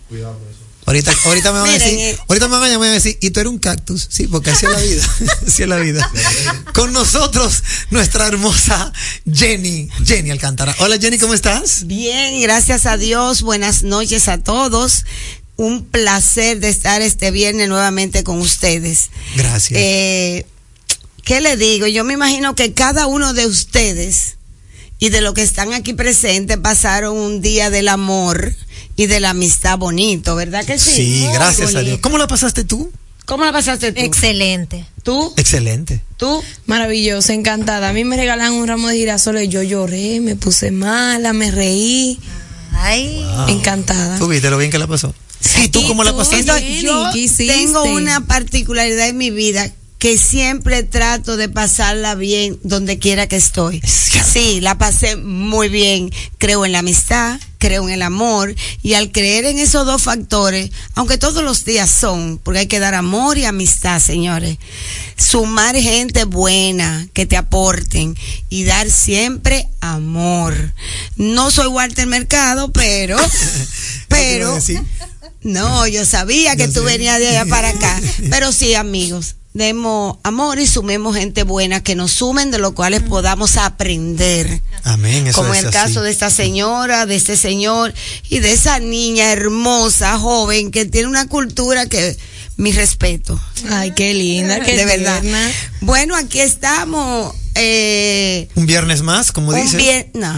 [0.84, 2.18] Ahorita, ahorita me van a decir, eh.
[2.28, 4.06] ahorita me van a llamar y me van a decir, y tú eres un cactus,
[4.10, 5.16] sí, porque así es la vida,
[5.46, 6.12] así es la vida.
[6.74, 8.92] Con nosotros, nuestra hermosa
[9.32, 10.76] Jenny, Jenny Alcántara.
[10.78, 11.86] Hola Jenny, ¿cómo estás?
[11.86, 13.40] Bien, gracias a Dios.
[13.40, 15.06] Buenas noches a todos.
[15.56, 19.08] Un placer de estar este viernes nuevamente con ustedes.
[19.36, 19.80] Gracias.
[19.80, 20.44] Eh,
[21.24, 21.86] ¿Qué le digo?
[21.86, 24.36] Yo me imagino que cada uno de ustedes
[24.98, 28.54] y de los que están aquí presentes pasaron un día del amor
[28.96, 30.90] y de la amistad bonito, ¿verdad que sí?
[30.90, 31.80] Sí, Muy gracias a.
[31.80, 31.98] Dios.
[32.00, 32.90] ¿Cómo la pasaste tú?
[33.26, 34.00] ¿Cómo la pasaste tú?
[34.02, 34.84] Excelente.
[35.02, 35.32] ¿Tú?
[35.36, 36.02] Excelente.
[36.18, 36.42] ¿Tú?
[36.66, 37.88] Maravillosa, encantada.
[37.88, 42.18] A mí me regalan un ramo de girasoles, yo lloré, me puse mala, me reí.
[42.72, 43.48] Ay, Wow.
[43.48, 44.18] encantada.
[44.18, 45.14] ¿Tú viste lo bien que la pasó?
[45.62, 46.50] ¿Y tú cómo la pasaste?
[46.52, 49.70] Jenny, yo tengo una particularidad en mi vida
[50.04, 53.80] que siempre trato de pasarla bien donde quiera que estoy.
[53.80, 56.10] Sí, la pasé muy bien.
[56.36, 60.70] Creo en la amistad, creo en el amor y al creer en esos dos factores,
[60.94, 64.58] aunque todos los días son, porque hay que dar amor y amistad, señores,
[65.16, 68.14] sumar gente buena que te aporten
[68.50, 70.74] y dar siempre amor.
[71.16, 73.16] No soy Walter Mercado, pero,
[74.08, 74.58] pero,
[75.44, 76.86] no, yo sabía que Yo tú sé.
[76.86, 78.00] venías de allá para acá.
[78.30, 83.02] Pero sí, amigos, demos amor y sumemos gente buena que nos sumen de lo cuales
[83.02, 84.60] podamos aprender.
[84.82, 85.26] Amén.
[85.28, 85.72] Eso Como es el así.
[85.76, 87.94] caso de esta señora, de este señor
[88.28, 92.16] y de esa niña hermosa, joven, que tiene una cultura que
[92.56, 93.38] mi respeto.
[93.70, 95.20] Ay, qué linda, qué de verdad.
[95.20, 95.50] tierna.
[95.80, 97.34] Bueno, aquí estamos.
[97.56, 99.80] Eh, Un viernes más, como un dices.
[99.80, 100.34] vier- no,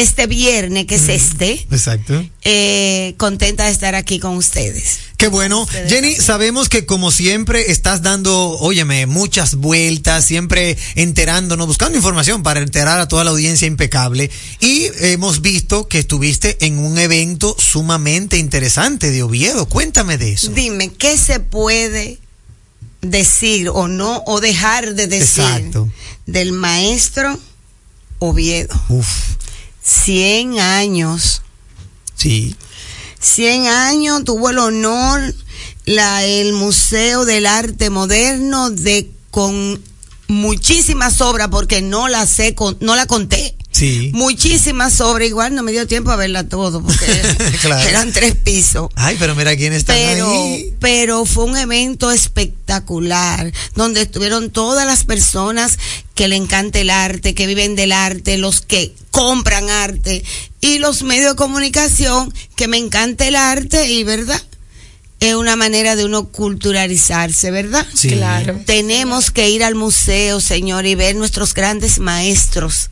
[0.00, 2.24] este viernes, que es este, Exacto.
[2.44, 4.98] eh, contenta de estar aquí con ustedes.
[5.16, 5.66] Qué bueno.
[5.88, 12.60] Jenny, sabemos que como siempre estás dando, óyeme, muchas vueltas, siempre enterándonos, buscando información para
[12.60, 14.30] enterar a toda la audiencia impecable.
[14.60, 19.66] Y hemos visto que estuviste en un evento sumamente interesante de Oviedo.
[19.66, 20.50] Cuéntame de eso.
[20.52, 22.18] Dime, ¿qué se puede
[23.02, 25.88] decir o no, o dejar de decir Exacto.
[26.26, 27.38] del maestro
[28.20, 28.74] Oviedo?
[28.88, 29.06] Uf,
[29.90, 31.42] 100 años.
[32.14, 32.54] sí.
[33.22, 35.34] 100 años tuvo el honor
[35.84, 39.82] la, el Museo del Arte Moderno de con
[40.26, 44.10] muchísimas obras porque no la sé no la conté Sí.
[44.14, 47.06] muchísimas obras igual no me dio tiempo a verla todo porque
[47.62, 47.88] Claro.
[47.88, 50.72] eran tres pisos Ay, pero mira quién está pero, ahí.
[50.80, 55.78] pero fue un evento espectacular, donde estuvieron todas las personas
[56.14, 60.22] que le encanta el arte, que viven del arte, los que compran arte
[60.60, 64.40] y los medios de comunicación que me encanta el arte y verdad.
[65.20, 67.86] Es una manera de uno culturalizarse, ¿verdad?
[67.94, 68.08] Sí.
[68.10, 68.58] Claro.
[68.64, 72.90] Tenemos que ir al museo, señor, y ver nuestros grandes maestros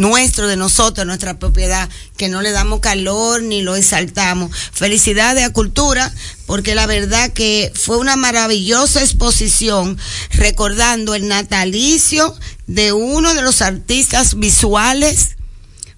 [0.00, 1.86] nuestro, de nosotros, nuestra propiedad,
[2.16, 4.50] que no le damos calor ni lo exaltamos.
[4.72, 6.10] Felicidades a Cultura,
[6.46, 9.98] porque la verdad que fue una maravillosa exposición
[10.32, 12.34] recordando el natalicio
[12.66, 15.36] de uno de los artistas visuales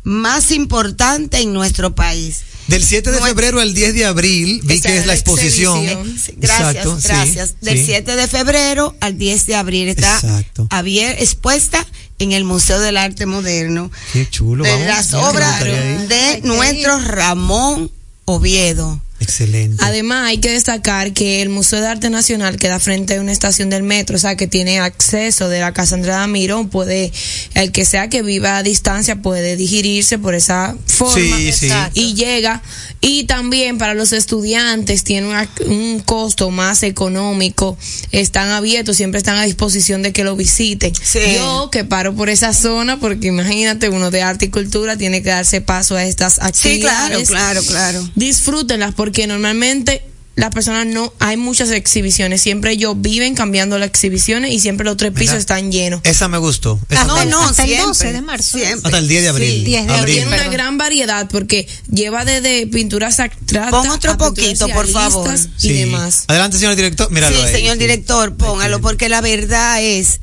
[0.02, 2.42] más importantes en nuestro país.
[2.72, 5.84] Del 7 de No febrero al 10 de abril, vi que es la exposición.
[5.84, 7.54] Gracias, Exacto, sí, gracias.
[7.60, 7.84] Del sí.
[7.86, 10.66] 7 de febrero al 10 de abril está Exacto.
[10.70, 11.86] abier- expuesta
[12.18, 14.64] en el Museo del Arte Moderno Qué chulo.
[14.64, 14.86] de vamos.
[14.86, 17.90] las obras de nuestro Ramón
[18.24, 19.00] Oviedo.
[19.22, 19.82] Excelente.
[19.84, 23.70] Además, hay que destacar que el Museo de Arte Nacional queda frente a una estación
[23.70, 27.12] del metro, o sea, que tiene acceso de la Casa Andrea Mirón, puede,
[27.54, 31.66] el que sea que viva a distancia puede digerirse por esa forma Sí, sí.
[31.66, 32.00] Exacto.
[32.00, 32.62] y llega.
[33.00, 37.76] Y también para los estudiantes tiene una- un costo más económico,
[38.12, 40.92] están abiertos, siempre están a disposición de que lo visiten.
[41.02, 41.18] Sí.
[41.34, 45.30] Yo que paro por esa zona, porque imagínate, uno de arte y cultura tiene que
[45.30, 47.28] darse paso a estas Sí, claro, actividades.
[47.28, 48.08] claro, claro.
[48.14, 50.02] Disfrútenlas porque porque normalmente
[50.36, 54.96] las personas no, hay muchas exhibiciones, siempre ellos viven cambiando las exhibiciones y siempre los
[54.96, 55.38] tres pisos Mira.
[55.40, 56.00] están llenos.
[56.04, 56.80] Esa me gustó.
[56.88, 57.50] Esa no, me no, gustó.
[57.50, 58.56] hasta el siempre, 12 de marzo.
[58.58, 58.86] siempre.
[58.88, 59.52] Hasta el 10 de abril.
[59.52, 59.64] Sí.
[59.64, 60.14] 10 de Abril.
[60.14, 65.34] Tiene una gran variedad porque lleva desde pinturas abstractas Pon otro a poquito, por favor.
[65.34, 65.72] y Sí.
[65.74, 66.24] demás.
[66.28, 67.10] Adelante, señor director.
[67.10, 67.52] Míralo sí, ahí.
[67.52, 70.22] señor director, póngalo, porque la verdad es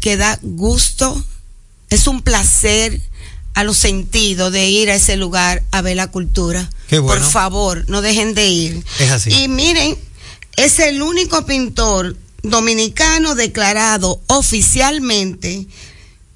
[0.00, 1.22] que da gusto,
[1.90, 2.98] es un placer
[3.54, 6.70] a los sentidos de ir a ese lugar a ver la cultura.
[6.88, 7.20] Qué bueno.
[7.20, 8.84] Por favor, no dejen de ir.
[8.98, 9.30] Es así.
[9.30, 9.96] Y miren,
[10.56, 15.66] es el único pintor dominicano declarado oficialmente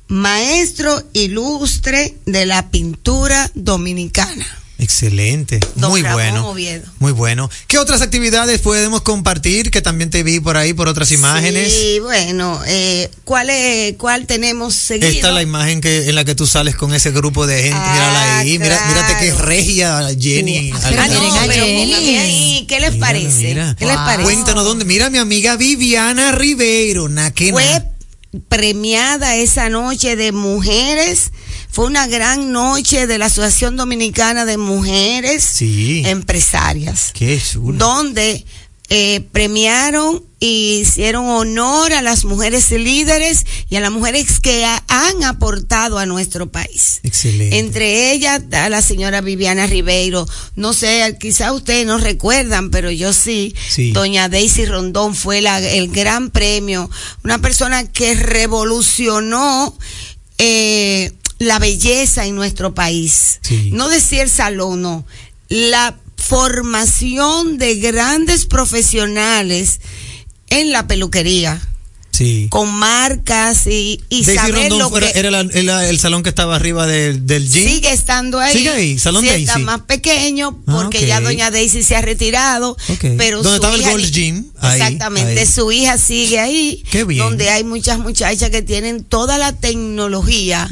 [0.09, 4.47] maestro ilustre de la pintura dominicana.
[4.79, 5.59] Excelente.
[5.75, 6.49] Don Muy Ramón bueno.
[6.51, 6.85] Oviedo.
[6.99, 7.51] Muy bueno.
[7.67, 9.71] ¿Qué otras actividades podemos compartir?
[9.71, 11.73] Que también te vi por ahí por otras imágenes.
[11.73, 15.09] Sí, bueno, eh, ¿cuál, es, ¿cuál tenemos seguido?
[15.09, 17.79] Esta es la imagen que en la que tú sales con ese grupo de gente.
[17.81, 18.59] Ah, Mírala ahí.
[18.59, 19.47] Mira, mírate qué claro.
[19.47, 20.73] regia Jenny.
[20.75, 23.49] Ah, no, pero ¿Qué les parece?
[23.49, 23.75] mira.
[23.79, 24.25] ¿Qué les parece?
[24.25, 24.85] Cuéntanos dónde.
[24.85, 27.09] Mira mi amiga Viviana Ribeiro.
[27.09, 27.96] Na, que Fue na.
[28.49, 31.33] Premiada esa noche de mujeres.
[31.71, 36.03] Fue una gran noche de la Asociación Dominicana de Mujeres Sí.
[36.07, 38.45] Empresarias, Qué donde
[38.89, 44.85] eh, premiaron y hicieron honor a las mujeres líderes y a las mujeres que ha-
[44.87, 47.01] han aportado a nuestro país.
[47.03, 47.59] Excelente.
[47.59, 50.29] Entre ellas a la señora Viviana Ribeiro.
[50.55, 53.55] No sé, quizá ustedes no recuerdan, pero yo sí.
[53.71, 53.93] Sí.
[53.93, 56.89] Doña Daisy Rondón fue la- el gran premio.
[57.25, 59.77] Una persona que revolucionó
[60.39, 63.41] eh, la belleza en nuestro país.
[63.43, 63.71] Sí.
[63.73, 65.07] No decía el salón, no.
[65.49, 69.81] La formación de grandes profesionales
[70.49, 71.61] en la peluquería
[72.13, 72.47] Sí.
[72.49, 76.87] con marcas y, y saber lo que era la- era el salón que estaba arriba
[76.87, 77.69] del, del gym.
[77.69, 78.55] sigue estando ahí.
[78.57, 79.65] Sigue ahí, Salón sí está Daisy.
[79.67, 82.75] más pequeño Ah, porque ya doña Daisy se ha retirado,
[83.19, 84.47] pero ¿Dónde su estaba el ni- Gym?
[84.61, 85.47] Ahí, Exactamente, ahí.
[85.47, 87.19] su hija sigue ahí, Qué bien.
[87.23, 90.71] donde hay muchas muchachas que tienen toda la tecnología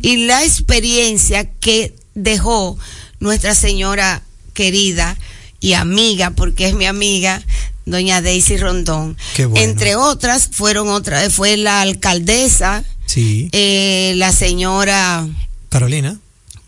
[0.00, 2.78] y la experiencia que dejó
[3.20, 4.22] nuestra señora
[4.56, 5.16] querida
[5.60, 7.42] y amiga, porque es mi amiga,
[7.84, 9.16] doña Daisy Rondón.
[9.34, 9.64] Qué bueno.
[9.64, 13.48] Entre otras, fueron otra, fue la alcaldesa, Sí.
[13.52, 15.28] eh, la señora
[15.68, 16.18] Carolina.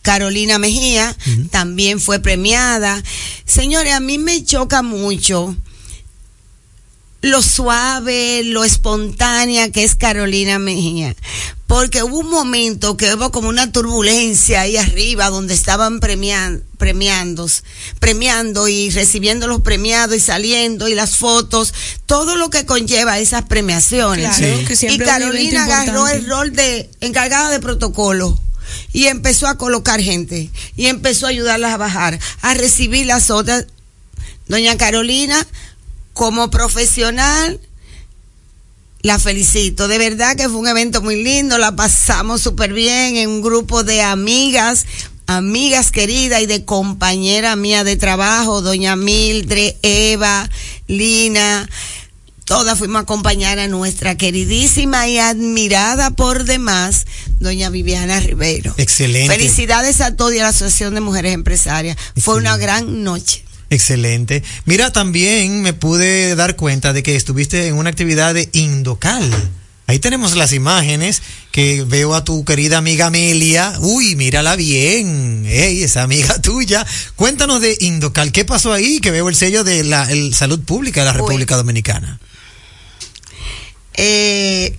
[0.02, 1.16] Carolina Mejía
[1.50, 3.02] también fue premiada.
[3.44, 5.54] Señores, a mí me choca mucho
[7.20, 11.14] lo suave, lo espontánea que es Carolina Mejía.
[11.66, 17.46] Porque hubo un momento que hubo como una turbulencia ahí arriba donde estaban premian, premiando,
[17.98, 21.74] premiando y recibiendo los premiados y saliendo y las fotos,
[22.06, 24.36] todo lo que conlleva esas premiaciones.
[24.38, 24.64] Claro, Sí.
[24.64, 28.40] que y siempre Carolina agarró el rol de encargada de protocolo
[28.94, 33.66] y empezó a colocar gente y empezó a ayudarlas a bajar, a recibir las otras.
[34.46, 35.46] Doña Carolina,
[36.18, 37.60] como profesional,
[39.02, 39.86] la felicito.
[39.86, 43.84] De verdad que fue un evento muy lindo, la pasamos súper bien en un grupo
[43.84, 44.84] de amigas,
[45.28, 50.50] amigas queridas y de compañera mía de trabajo, doña Mildred, Eva,
[50.88, 51.70] Lina.
[52.44, 57.06] Todas fuimos a acompañar a nuestra queridísima y admirada por demás,
[57.38, 58.74] doña Viviana Ribeiro.
[58.76, 59.32] Excelente.
[59.32, 61.96] Felicidades a todos y a la Asociación de Mujeres Empresarias.
[62.16, 63.44] Fue una gran noche.
[63.70, 64.42] Excelente.
[64.64, 69.30] Mira, también me pude dar cuenta de que estuviste en una actividad de Indocal.
[69.86, 73.74] Ahí tenemos las imágenes que veo a tu querida amiga Amelia.
[73.80, 75.44] Uy, mírala bien.
[75.46, 76.86] Ey, esa amiga tuya.
[77.16, 78.32] Cuéntanos de Indocal.
[78.32, 79.00] ¿Qué pasó ahí?
[79.00, 82.18] Que veo el sello de la el Salud Pública de la República Dominicana.
[83.94, 84.76] eh,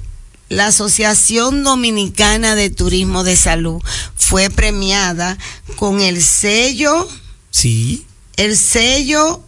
[0.49, 3.81] la Asociación Dominicana de Turismo de Salud
[4.15, 5.37] fue premiada
[5.75, 7.07] con el sello,
[7.51, 8.05] Sí.
[8.39, 9.43] El sello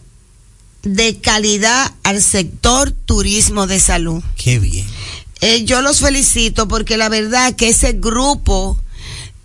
[0.82, 4.22] de calidad al sector turismo de salud.
[4.36, 4.86] Qué bien.
[5.40, 8.78] Eh, yo los felicito porque la verdad que ese grupo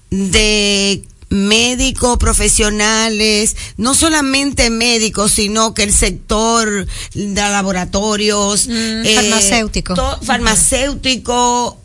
[0.09, 9.93] de médicos profesionales, no solamente médicos, sino que el sector de laboratorios, eh, farmacéutico.
[9.93, 11.77] to- farmacéutico,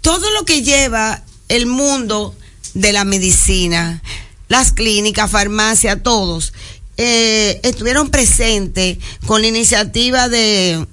[0.00, 2.34] todo lo que lleva el mundo
[2.74, 4.02] de la medicina,
[4.48, 6.54] las clínicas, farmacia, todos,
[6.98, 10.84] eh, estuvieron presentes con la iniciativa de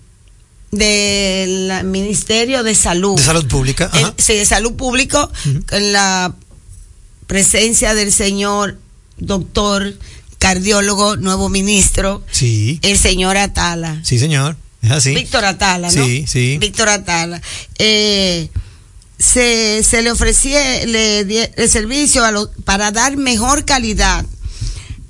[0.72, 3.16] del Ministerio de Salud.
[3.18, 3.90] De Salud Pública.
[3.94, 4.14] El- Ajá.
[4.18, 5.32] sí, de salud público,
[5.70, 6.36] con la
[7.28, 8.78] presencia del señor
[9.18, 9.94] doctor
[10.38, 12.80] cardiólogo, nuevo ministro, Sí.
[12.84, 14.00] el señor Atala.
[14.04, 14.58] Sí, señor.
[14.82, 15.16] Es así.
[15.16, 16.06] Víctor Atala, ¿no?
[16.06, 16.58] Sí, sí.
[16.60, 17.42] Víctor Atala.
[17.80, 18.50] Eh,
[19.18, 21.20] se, se le ofrecía le
[21.56, 24.26] el servicio a los, para dar mejor calidad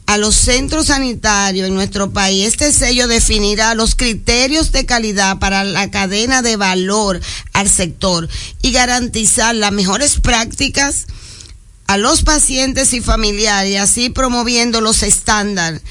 [0.06, 2.47] a los centros sanitarios en nuestro país.
[2.47, 7.20] Este sello definirá los criterios de calidad para la cadena de valor
[7.53, 8.30] al sector
[8.62, 11.08] y garantizar las mejores prácticas
[11.88, 15.86] a los pacientes y familiares, así promoviendo los estándares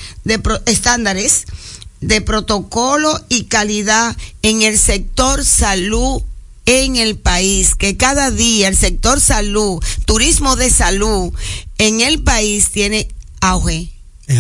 [2.01, 6.23] de protocolo y calidad en el sector salud
[6.67, 11.33] en el país, que cada día el sector salud, turismo de salud
[11.79, 13.09] en el país tiene
[13.41, 13.94] auge.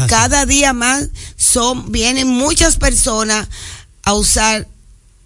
[0.09, 3.49] Cada día más son vienen muchas personas
[4.03, 4.67] a usar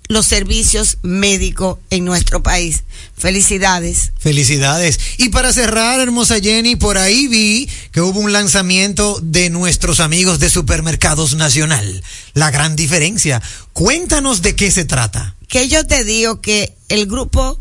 [0.09, 2.83] los servicios médicos en nuestro país.
[3.17, 4.13] Felicidades.
[4.19, 4.99] Felicidades.
[5.19, 10.39] Y para cerrar, hermosa Jenny, por ahí vi que hubo un lanzamiento de nuestros amigos
[10.39, 12.03] de Supermercados Nacional.
[12.33, 13.43] La gran diferencia.
[13.75, 15.37] Cuéntanos de qué se trata.
[15.47, 17.59] Que yo te digo que el grupo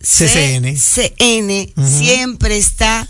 [0.00, 0.76] CCN.
[0.78, 3.08] CN siempre está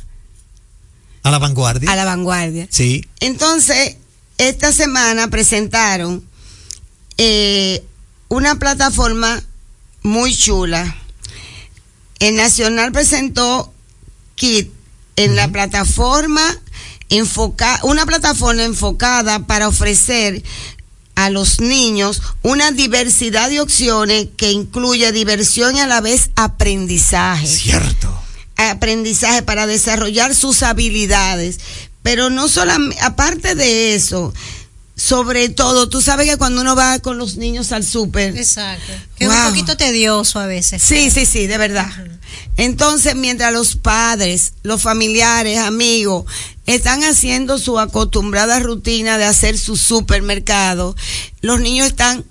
[1.23, 1.91] A la vanguardia.
[1.91, 2.67] a la vanguardia.
[2.71, 3.05] Sí.
[3.21, 3.97] Entonces,
[4.39, 6.25] esta semana presentaron
[7.19, 7.85] eh,
[8.29, 9.43] una plataforma
[10.03, 10.97] muy chula.
[12.19, 13.73] El Nacional presentó
[14.35, 14.71] Kit
[15.17, 16.43] en la plataforma
[17.17, 20.43] enfoca una plataforma enfocada para ofrecer
[21.15, 27.47] a los niños una diversidad de opciones que incluye diversión y a la vez aprendizaje.
[27.47, 28.19] Cierto.
[28.71, 31.59] Aprendizaje para desarrollar sus habilidades.
[32.03, 34.33] Pero no solamente, aparte de eso,
[34.97, 38.37] sobre todo, tú sabes que cuando uno va con los niños al súper.
[38.37, 38.93] Exacto.
[39.17, 40.83] Que es un poquito tedioso a veces.
[40.83, 41.91] Sí, sí, sí, de verdad.
[42.57, 46.27] Entonces, mientras los padres, los familiares, amigos,
[46.67, 50.95] están haciendo su acostumbrada rutina de hacer su supermercado,
[51.41, 52.25] los niños están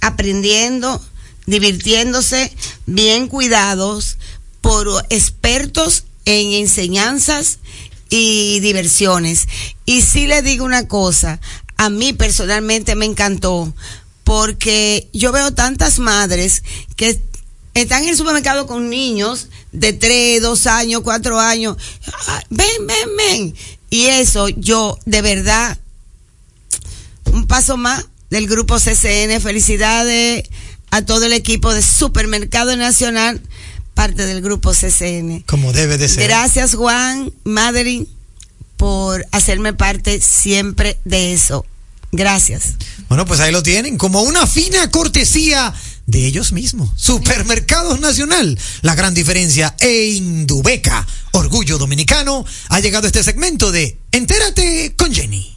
[0.00, 1.00] aprendiendo,
[1.46, 2.52] divirtiéndose,
[2.86, 4.16] bien cuidados
[4.64, 7.58] por expertos en enseñanzas
[8.08, 9.46] y diversiones.
[9.84, 11.38] Y sí le digo una cosa,
[11.76, 13.74] a mí personalmente me encantó,
[14.24, 16.62] porque yo veo tantas madres
[16.96, 17.20] que
[17.74, 21.76] están en el supermercado con niños de 3, 2 años, 4 años.
[22.26, 23.54] Ah, Ven, ven, ven.
[23.90, 25.76] Y eso yo, de verdad,
[27.26, 29.42] un paso más del grupo CCN.
[29.42, 30.48] Felicidades
[30.90, 33.42] a todo el equipo de Supermercado Nacional,
[33.94, 35.44] parte del grupo CCN.
[35.46, 36.24] Como debe de ser.
[36.24, 38.06] Gracias Juan, Madeline,
[38.76, 41.64] por hacerme parte siempre de eso.
[42.12, 42.74] Gracias.
[43.08, 45.74] Bueno, pues ahí lo tienen, como una fina cortesía
[46.06, 46.90] de ellos mismos.
[46.96, 54.94] Supermercados Nacional, la gran diferencia e Indubeca, orgullo dominicano, ha llegado este segmento de Entérate
[54.96, 55.56] con Jenny.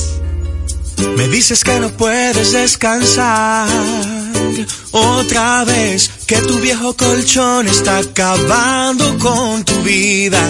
[1.15, 3.69] Me dices que no puedes descansar.
[4.91, 10.49] Otra vez que tu viejo colchón está acabando con tu vida.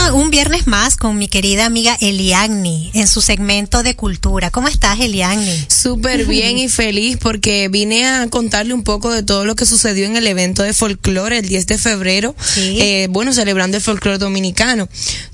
[0.09, 4.49] un viernes más con mi querida amiga Eliagni en su segmento de cultura.
[4.49, 5.65] ¿Cómo estás, Eliagni?
[5.69, 10.05] Súper bien y feliz porque vine a contarle un poco de todo lo que sucedió
[10.05, 12.35] en el evento de folclore el 10 de febrero.
[12.57, 14.89] Eh, bueno, celebrando el folclore dominicano.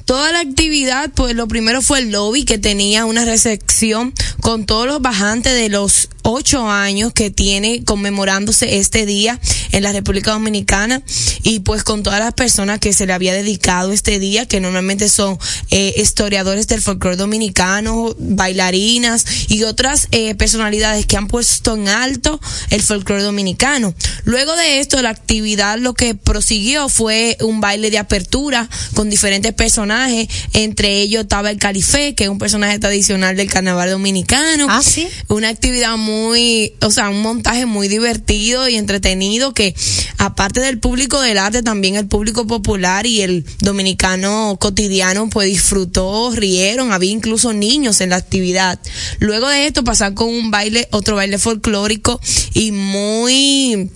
[0.06, 4.88] Toda la actividad, pues lo primero fue el lobby que tenía una recepción con todos
[4.88, 9.40] los bajantes de los ocho años que tiene conmemorándose este día
[9.72, 11.02] en la República Dominicana
[11.44, 15.10] y pues con todas las personas que se le había dedicado este día, que normalmente
[15.10, 15.38] son
[15.72, 22.40] eh, historiadores del folclore dominicano, bailarinas y otras eh, personalidades que han puesto en alto
[22.70, 23.94] el folclore dominicano.
[24.26, 29.54] Luego de esto, la actividad lo que prosiguió fue un baile de apertura con diferentes
[29.54, 34.68] personajes, entre ellos estaba el Califé, que es un personaje tradicional del carnaval dominicano.
[34.70, 35.08] Ah, sí.
[35.28, 39.76] Una actividad muy, o sea, un montaje muy divertido y entretenido que
[40.18, 46.32] aparte del público del arte, también el público popular y el dominicano cotidiano pues disfrutó,
[46.32, 48.80] rieron, había incluso niños en la actividad.
[49.20, 52.20] Luego de esto pasar con un baile, otro baile folclórico
[52.54, 53.92] y muy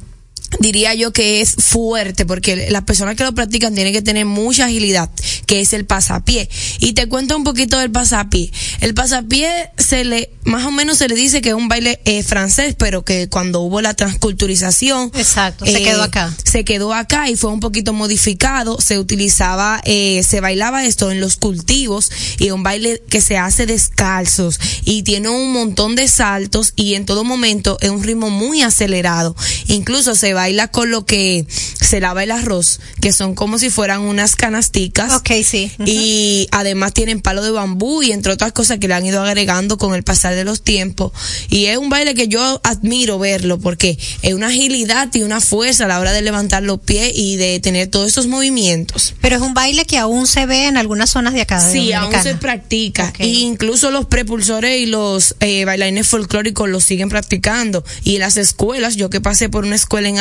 [0.60, 4.66] diría yo que es fuerte porque las personas que lo practican tienen que tener mucha
[4.66, 5.10] agilidad,
[5.46, 6.50] que es el pasapié.
[6.80, 8.52] Y te cuento un poquito del pasapié.
[8.82, 12.24] El pasapié se le, más o menos se le dice que es un baile eh,
[12.24, 15.12] francés, pero que cuando hubo la transculturización.
[15.16, 16.34] Exacto, se eh, quedó acá.
[16.44, 18.80] Se quedó acá y fue un poquito modificado.
[18.82, 23.66] Se utilizaba, eh, se bailaba esto en los cultivos y un baile que se hace
[23.66, 28.62] descalzos y tiene un montón de saltos y en todo momento es un ritmo muy
[28.62, 29.36] acelerado.
[29.68, 31.46] Incluso se baila con lo que
[31.80, 35.14] se lava el arroz, que son como si fueran unas canasticas.
[35.14, 35.72] Ok, sí.
[35.86, 39.78] Y además tienen palo de bambú y entre otras cosas que le han ido agregando
[39.78, 41.12] con el pasar de los tiempos.
[41.50, 45.86] Y es un baile que yo admiro verlo porque es una agilidad y una fuerza
[45.86, 49.14] a la hora de levantar los pies y de tener todos esos movimientos.
[49.22, 51.64] Pero es un baile que aún se ve en algunas zonas de acá.
[51.64, 53.14] de Sí, aún se practica.
[53.20, 57.84] E incluso los prepulsores y los eh, bailarines folclóricos lo siguen practicando.
[58.04, 60.20] Y las escuelas, yo que pasé por una escuela en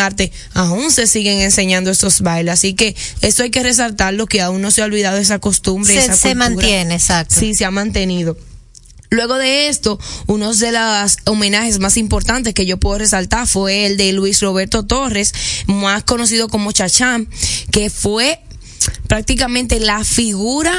[0.55, 2.55] aún se siguen enseñando estos bailes.
[2.55, 5.93] Así que eso hay que resaltarlo, que aún no se ha olvidado esa costumbre.
[5.95, 6.49] Se- esa se cultura.
[6.51, 7.35] mantiene, exacto.
[7.39, 8.37] Sí, se ha mantenido.
[9.13, 9.99] Luego de esto,
[10.29, 14.85] uno de los homenajes más importantes que yo puedo resaltar fue el de Luis Roberto
[14.87, 15.35] Torres,
[15.67, 17.29] más conocido como Chachán,
[17.73, 18.41] que fue
[19.09, 20.73] prácticamente la figura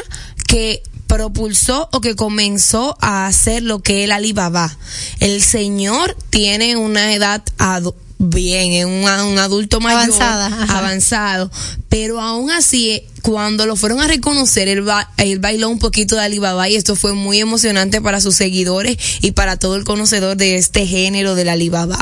[0.47, 4.77] que propulsó o que comenzó a hacer lo que el Alibaba.
[5.19, 11.51] El señor tiene una edad adu- bien, es un, un adulto mayor, Avanzada, avanzado,
[11.89, 16.23] pero aún así cuando lo fueron a reconocer, él, ba- él bailó un poquito de
[16.23, 20.55] Alibaba y esto fue muy emocionante para sus seguidores y para todo el conocedor de
[20.55, 21.97] este género del Alibaba,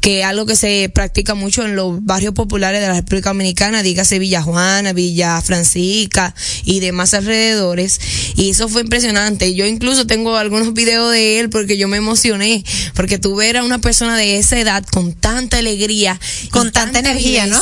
[0.00, 3.82] que es algo que se practica mucho en los barrios populares de la República Dominicana,
[3.82, 8.00] dígase Villa Juana, Villa Francisca y demás alrededores.
[8.36, 9.54] Y eso fue impresionante.
[9.54, 12.64] Yo incluso tengo algunos videos de él porque yo me emocioné,
[12.94, 16.18] porque tú ver a una persona de esa edad con tanta alegría,
[16.50, 17.60] Con tanta energía, ¿no?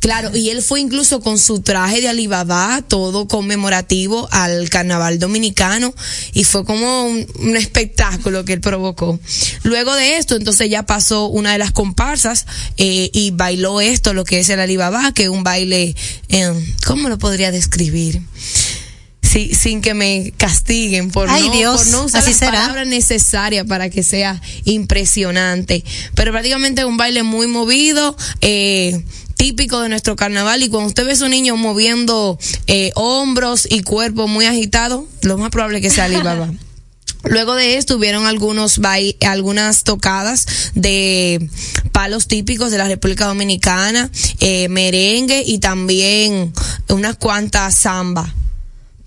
[0.00, 2.51] Claro, y él fue incluso con su traje de Alibaba,
[2.88, 5.94] todo conmemorativo al carnaval dominicano,
[6.32, 9.18] y fue como un, un espectáculo que él provocó.
[9.62, 12.46] Luego de esto, entonces ya pasó una de las comparsas
[12.76, 15.94] eh, y bailó esto, lo que es el Alibaba, que es un baile,
[16.28, 16.52] eh,
[16.86, 18.22] ¿cómo lo podría describir?
[19.22, 22.52] Sí, sin que me castiguen por Ay, no, Dios, por no usar así las será.
[22.52, 25.84] palabras necesarias para que sea impresionante.
[26.14, 29.02] Pero prácticamente es un baile muy movido, eh,
[29.42, 32.38] típico de nuestro carnaval y cuando usted ve a su niño moviendo
[32.68, 36.48] eh, hombros y cuerpo muy agitado, lo más probable es que sea Alibaba.
[37.24, 38.80] Luego de esto hubieron algunos
[39.26, 41.50] algunas tocadas de
[41.90, 46.52] palos típicos de la República Dominicana, eh, merengue y también
[46.88, 48.32] unas cuantas samba.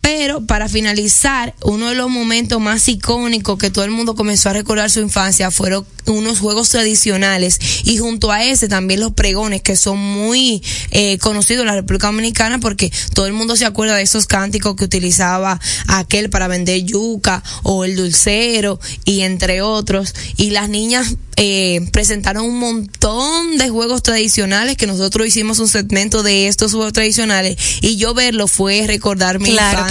[0.05, 4.53] Pero para finalizar, uno de los momentos más icónicos que todo el mundo comenzó a
[4.53, 7.59] recordar su infancia fueron unos juegos tradicionales.
[7.85, 12.05] Y junto a ese también los pregones que son muy eh, conocidos en la República
[12.05, 16.83] Dominicana porque todo el mundo se acuerda de esos cánticos que utilizaba aquel para vender
[16.83, 20.13] yuca o el dulcero y entre otros.
[20.37, 26.23] Y las niñas eh, presentaron un montón de juegos tradicionales que nosotros hicimos un segmento
[26.23, 29.49] de estos juegos tradicionales y yo verlo fue recordar mi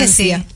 [0.08, 0.46] que.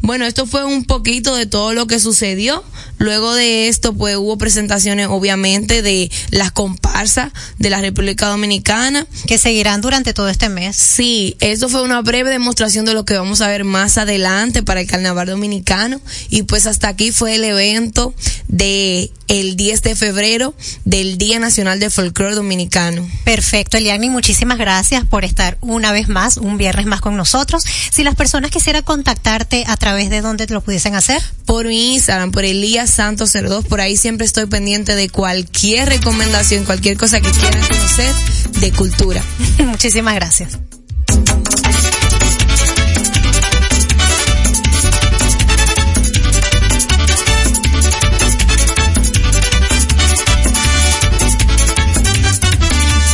[0.00, 2.64] Bueno, esto fue un poquito de todo lo que sucedió.
[3.02, 9.08] Luego de esto, pues hubo presentaciones, obviamente, de las comparsas de la República Dominicana.
[9.26, 10.76] Que seguirán durante todo este mes.
[10.76, 14.80] Sí, eso fue una breve demostración de lo que vamos a ver más adelante para
[14.80, 16.00] el Carnaval Dominicano.
[16.30, 18.14] Y pues hasta aquí fue el evento
[18.46, 23.08] de el 10 de febrero del Día Nacional del Folclore Dominicano.
[23.24, 27.64] Perfecto, Eliani, muchísimas gracias por estar una vez más, un viernes más con nosotros.
[27.90, 31.22] Si las personas quisieran contactarte a través de dónde lo pudiesen hacer.
[31.46, 36.64] Por mi Instagram, por Elías Santos 02, por ahí siempre estoy pendiente de cualquier recomendación,
[36.64, 38.14] cualquier cosa que quieran conocer
[38.60, 39.24] de cultura.
[39.64, 40.58] Muchísimas gracias.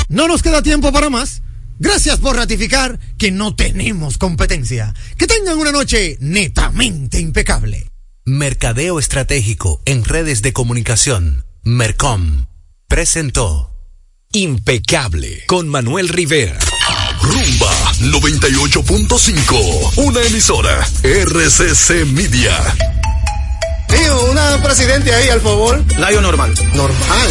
[0.08, 1.42] No nos queda tiempo para más.
[1.78, 4.92] Gracias por ratificar que no tenemos competencia.
[5.16, 7.88] Que tengan una noche netamente impecable.
[8.28, 11.46] Mercadeo Estratégico en redes de comunicación.
[11.62, 12.44] Mercom.
[12.86, 13.72] Presentó.
[14.32, 16.58] Impecable con Manuel Rivera.
[17.22, 19.92] Rumba 98.5.
[19.96, 20.86] Una emisora.
[21.02, 22.54] RCC Media.
[23.88, 25.82] Tío, una presidente ahí, al favor.
[25.96, 26.52] Layo normal.
[26.74, 27.30] Normal.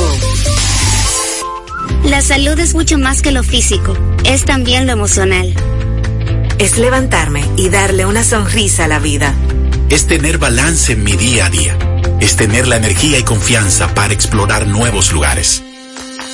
[2.03, 5.53] La salud es mucho más que lo físico, es también lo emocional.
[6.59, 9.33] Es levantarme y darle una sonrisa a la vida.
[9.89, 11.77] Es tener balance en mi día a día.
[12.19, 15.63] Es tener la energía y confianza para explorar nuevos lugares.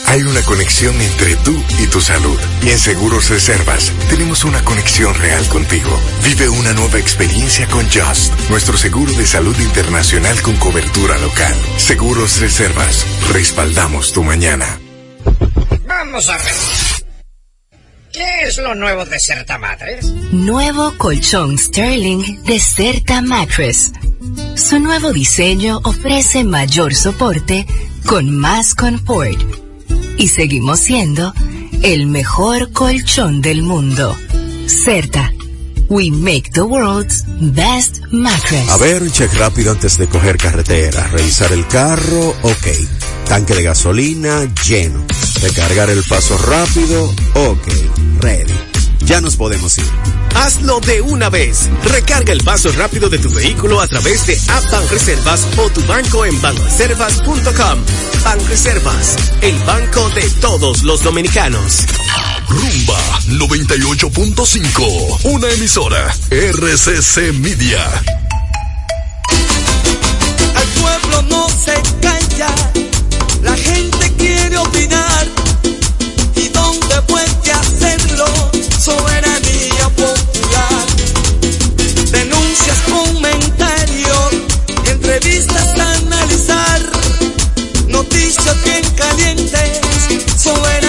[0.07, 2.39] Hay una conexión entre tú y tu salud.
[2.63, 5.89] Y en Seguros Reservas tenemos una conexión real contigo.
[6.23, 11.53] Vive una nueva experiencia con Just, nuestro seguro de salud internacional con cobertura local.
[11.75, 14.79] Seguros Reservas, respaldamos tu mañana.
[15.85, 16.53] Vamos a ver.
[18.13, 20.05] ¿Qué es lo nuevo de Certa Mattress?
[20.31, 23.91] Nuevo colchón Sterling de Certa Mattress.
[24.55, 27.67] Su nuevo diseño ofrece mayor soporte
[28.05, 29.66] con más confort.
[30.17, 31.33] Y seguimos siendo
[31.83, 34.15] el mejor colchón del mundo.
[34.65, 35.31] Certa.
[35.89, 38.69] We make the world's best mattress.
[38.69, 41.07] A ver, un check rápido antes de coger carretera.
[41.07, 42.67] Revisar el carro, ok.
[43.25, 45.05] Tanque de gasolina, lleno.
[45.41, 47.05] Recargar el paso rápido,
[47.35, 47.67] ok.
[48.19, 48.76] Ready.
[49.01, 49.85] Ya nos podemos ir.
[50.35, 51.69] Hazlo de una vez.
[51.83, 56.25] Recarga el paso rápido de tu vehículo a través de App Reservas o tu banco
[56.25, 57.79] en banreservas.com.
[58.49, 61.85] Reservas, el banco de todos los dominicanos.
[62.49, 67.83] Rumba 98.5, una emisora RCC Media.
[70.55, 72.53] Al pueblo no se calla,
[73.43, 75.27] la gente quiere opinar.
[78.87, 80.85] Soberanía popular.
[82.09, 84.31] Denuncias, comentarios,
[84.85, 86.81] entrevistas a analizar.
[87.89, 89.81] Noticias bien calientes,
[90.37, 90.86] soberanía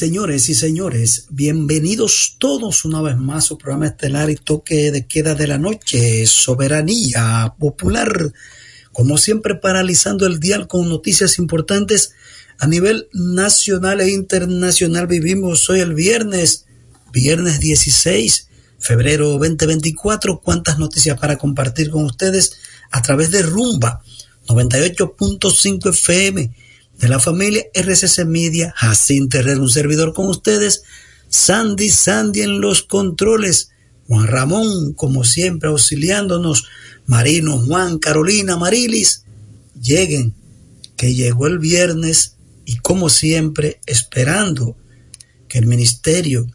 [0.00, 5.06] señores y señores, bienvenidos todos una vez más a su programa estelar y toque de
[5.06, 8.32] queda de la noche, Soberanía Popular.
[8.92, 12.14] Como siempre, paralizando el dial con noticias importantes
[12.58, 15.06] a nivel nacional e internacional.
[15.06, 16.64] Vivimos hoy el viernes,
[17.12, 18.48] viernes 16,
[18.78, 20.40] febrero 2024.
[20.40, 22.56] ¿Cuántas noticias para compartir con ustedes
[22.90, 24.02] a través de Rumba
[24.46, 26.69] 98.5 FM?
[27.00, 30.82] De la familia RCC Media, Jacín Terrer, un servidor con ustedes,
[31.28, 33.70] Sandy, Sandy en los controles,
[34.06, 36.68] Juan Ramón, como siempre, auxiliándonos,
[37.06, 39.24] Marino, Juan, Carolina, Marilis,
[39.80, 40.34] lleguen,
[40.96, 42.36] que llegó el viernes
[42.66, 44.76] y como siempre, esperando
[45.48, 46.46] que el Ministerio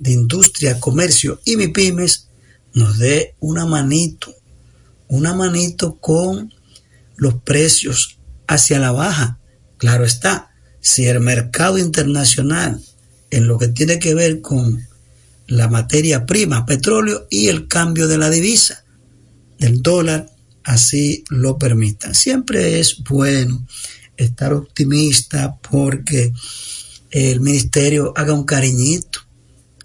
[0.00, 2.28] de Industria, Comercio y MIPIMES
[2.72, 4.34] nos dé una manito,
[5.06, 6.52] una manito con
[7.14, 8.18] los precios
[8.48, 9.38] hacia la baja
[9.84, 10.48] Claro está,
[10.80, 12.80] si el mercado internacional
[13.30, 14.88] en lo que tiene que ver con
[15.46, 18.82] la materia prima, petróleo y el cambio de la divisa,
[19.58, 20.30] del dólar,
[20.62, 22.14] así lo permitan.
[22.14, 23.66] Siempre es bueno
[24.16, 26.32] estar optimista porque
[27.10, 29.18] el ministerio haga un cariñito,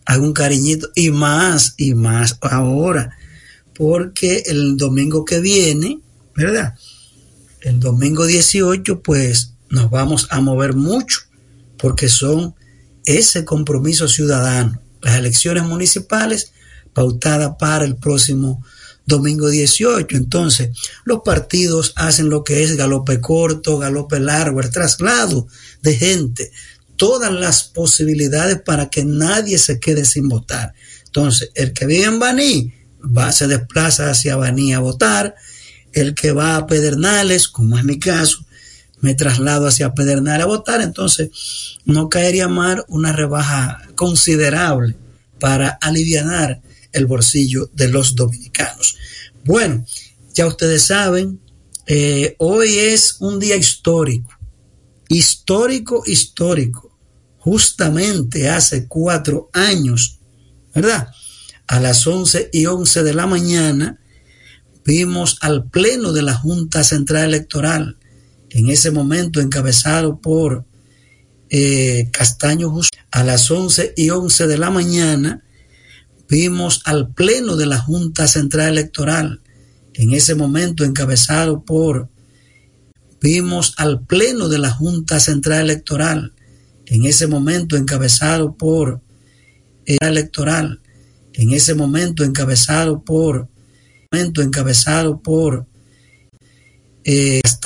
[0.05, 3.17] haga un cariñito y más y más ahora,
[3.75, 5.99] porque el domingo que viene,
[6.37, 6.75] ¿verdad?
[7.59, 11.21] El domingo 18, pues nos vamos a mover mucho,
[11.77, 12.55] porque son
[13.05, 16.51] ese compromiso ciudadano, las elecciones municipales
[16.93, 18.63] pautadas para el próximo
[19.05, 20.15] domingo 18.
[20.15, 20.69] Entonces,
[21.03, 25.47] los partidos hacen lo que es galope corto, galope largo, el traslado
[25.81, 26.51] de gente,
[26.95, 30.73] todas las posibilidades para que nadie se quede sin votar.
[31.05, 35.35] Entonces, el que vive en Baní va, se desplaza hacia Baní a votar,
[35.91, 38.45] el que va a Pedernales, como es mi caso,
[39.01, 41.29] me traslado hacia Pedernales a votar, entonces
[41.85, 44.95] no caería mal una rebaja considerable
[45.39, 48.97] para aliviar el bolsillo de los dominicanos.
[49.45, 49.85] Bueno,
[50.33, 51.39] ya ustedes saben,
[51.87, 54.31] eh, hoy es un día histórico,
[55.07, 56.97] histórico, histórico.
[57.39, 60.19] Justamente hace cuatro años,
[60.75, 61.07] ¿verdad?
[61.67, 63.99] A las once y once de la mañana
[64.85, 67.97] vimos al pleno de la Junta Central Electoral,
[68.49, 70.65] en ese momento encabezado por
[71.49, 72.73] eh, Castaño
[73.11, 75.43] a las once y once de la mañana
[76.27, 79.41] vimos al pleno de la Junta Central Electoral,
[79.95, 82.09] en ese momento encabezado por,
[83.19, 86.33] vimos al pleno de la Junta Central Electoral,
[86.85, 89.01] en ese momento encabezado por,
[89.85, 90.81] eh, electoral,
[91.33, 93.49] en ese momento encabezado por,
[94.11, 95.65] momento encabezado por
[97.03, 97.59] eh, Castaño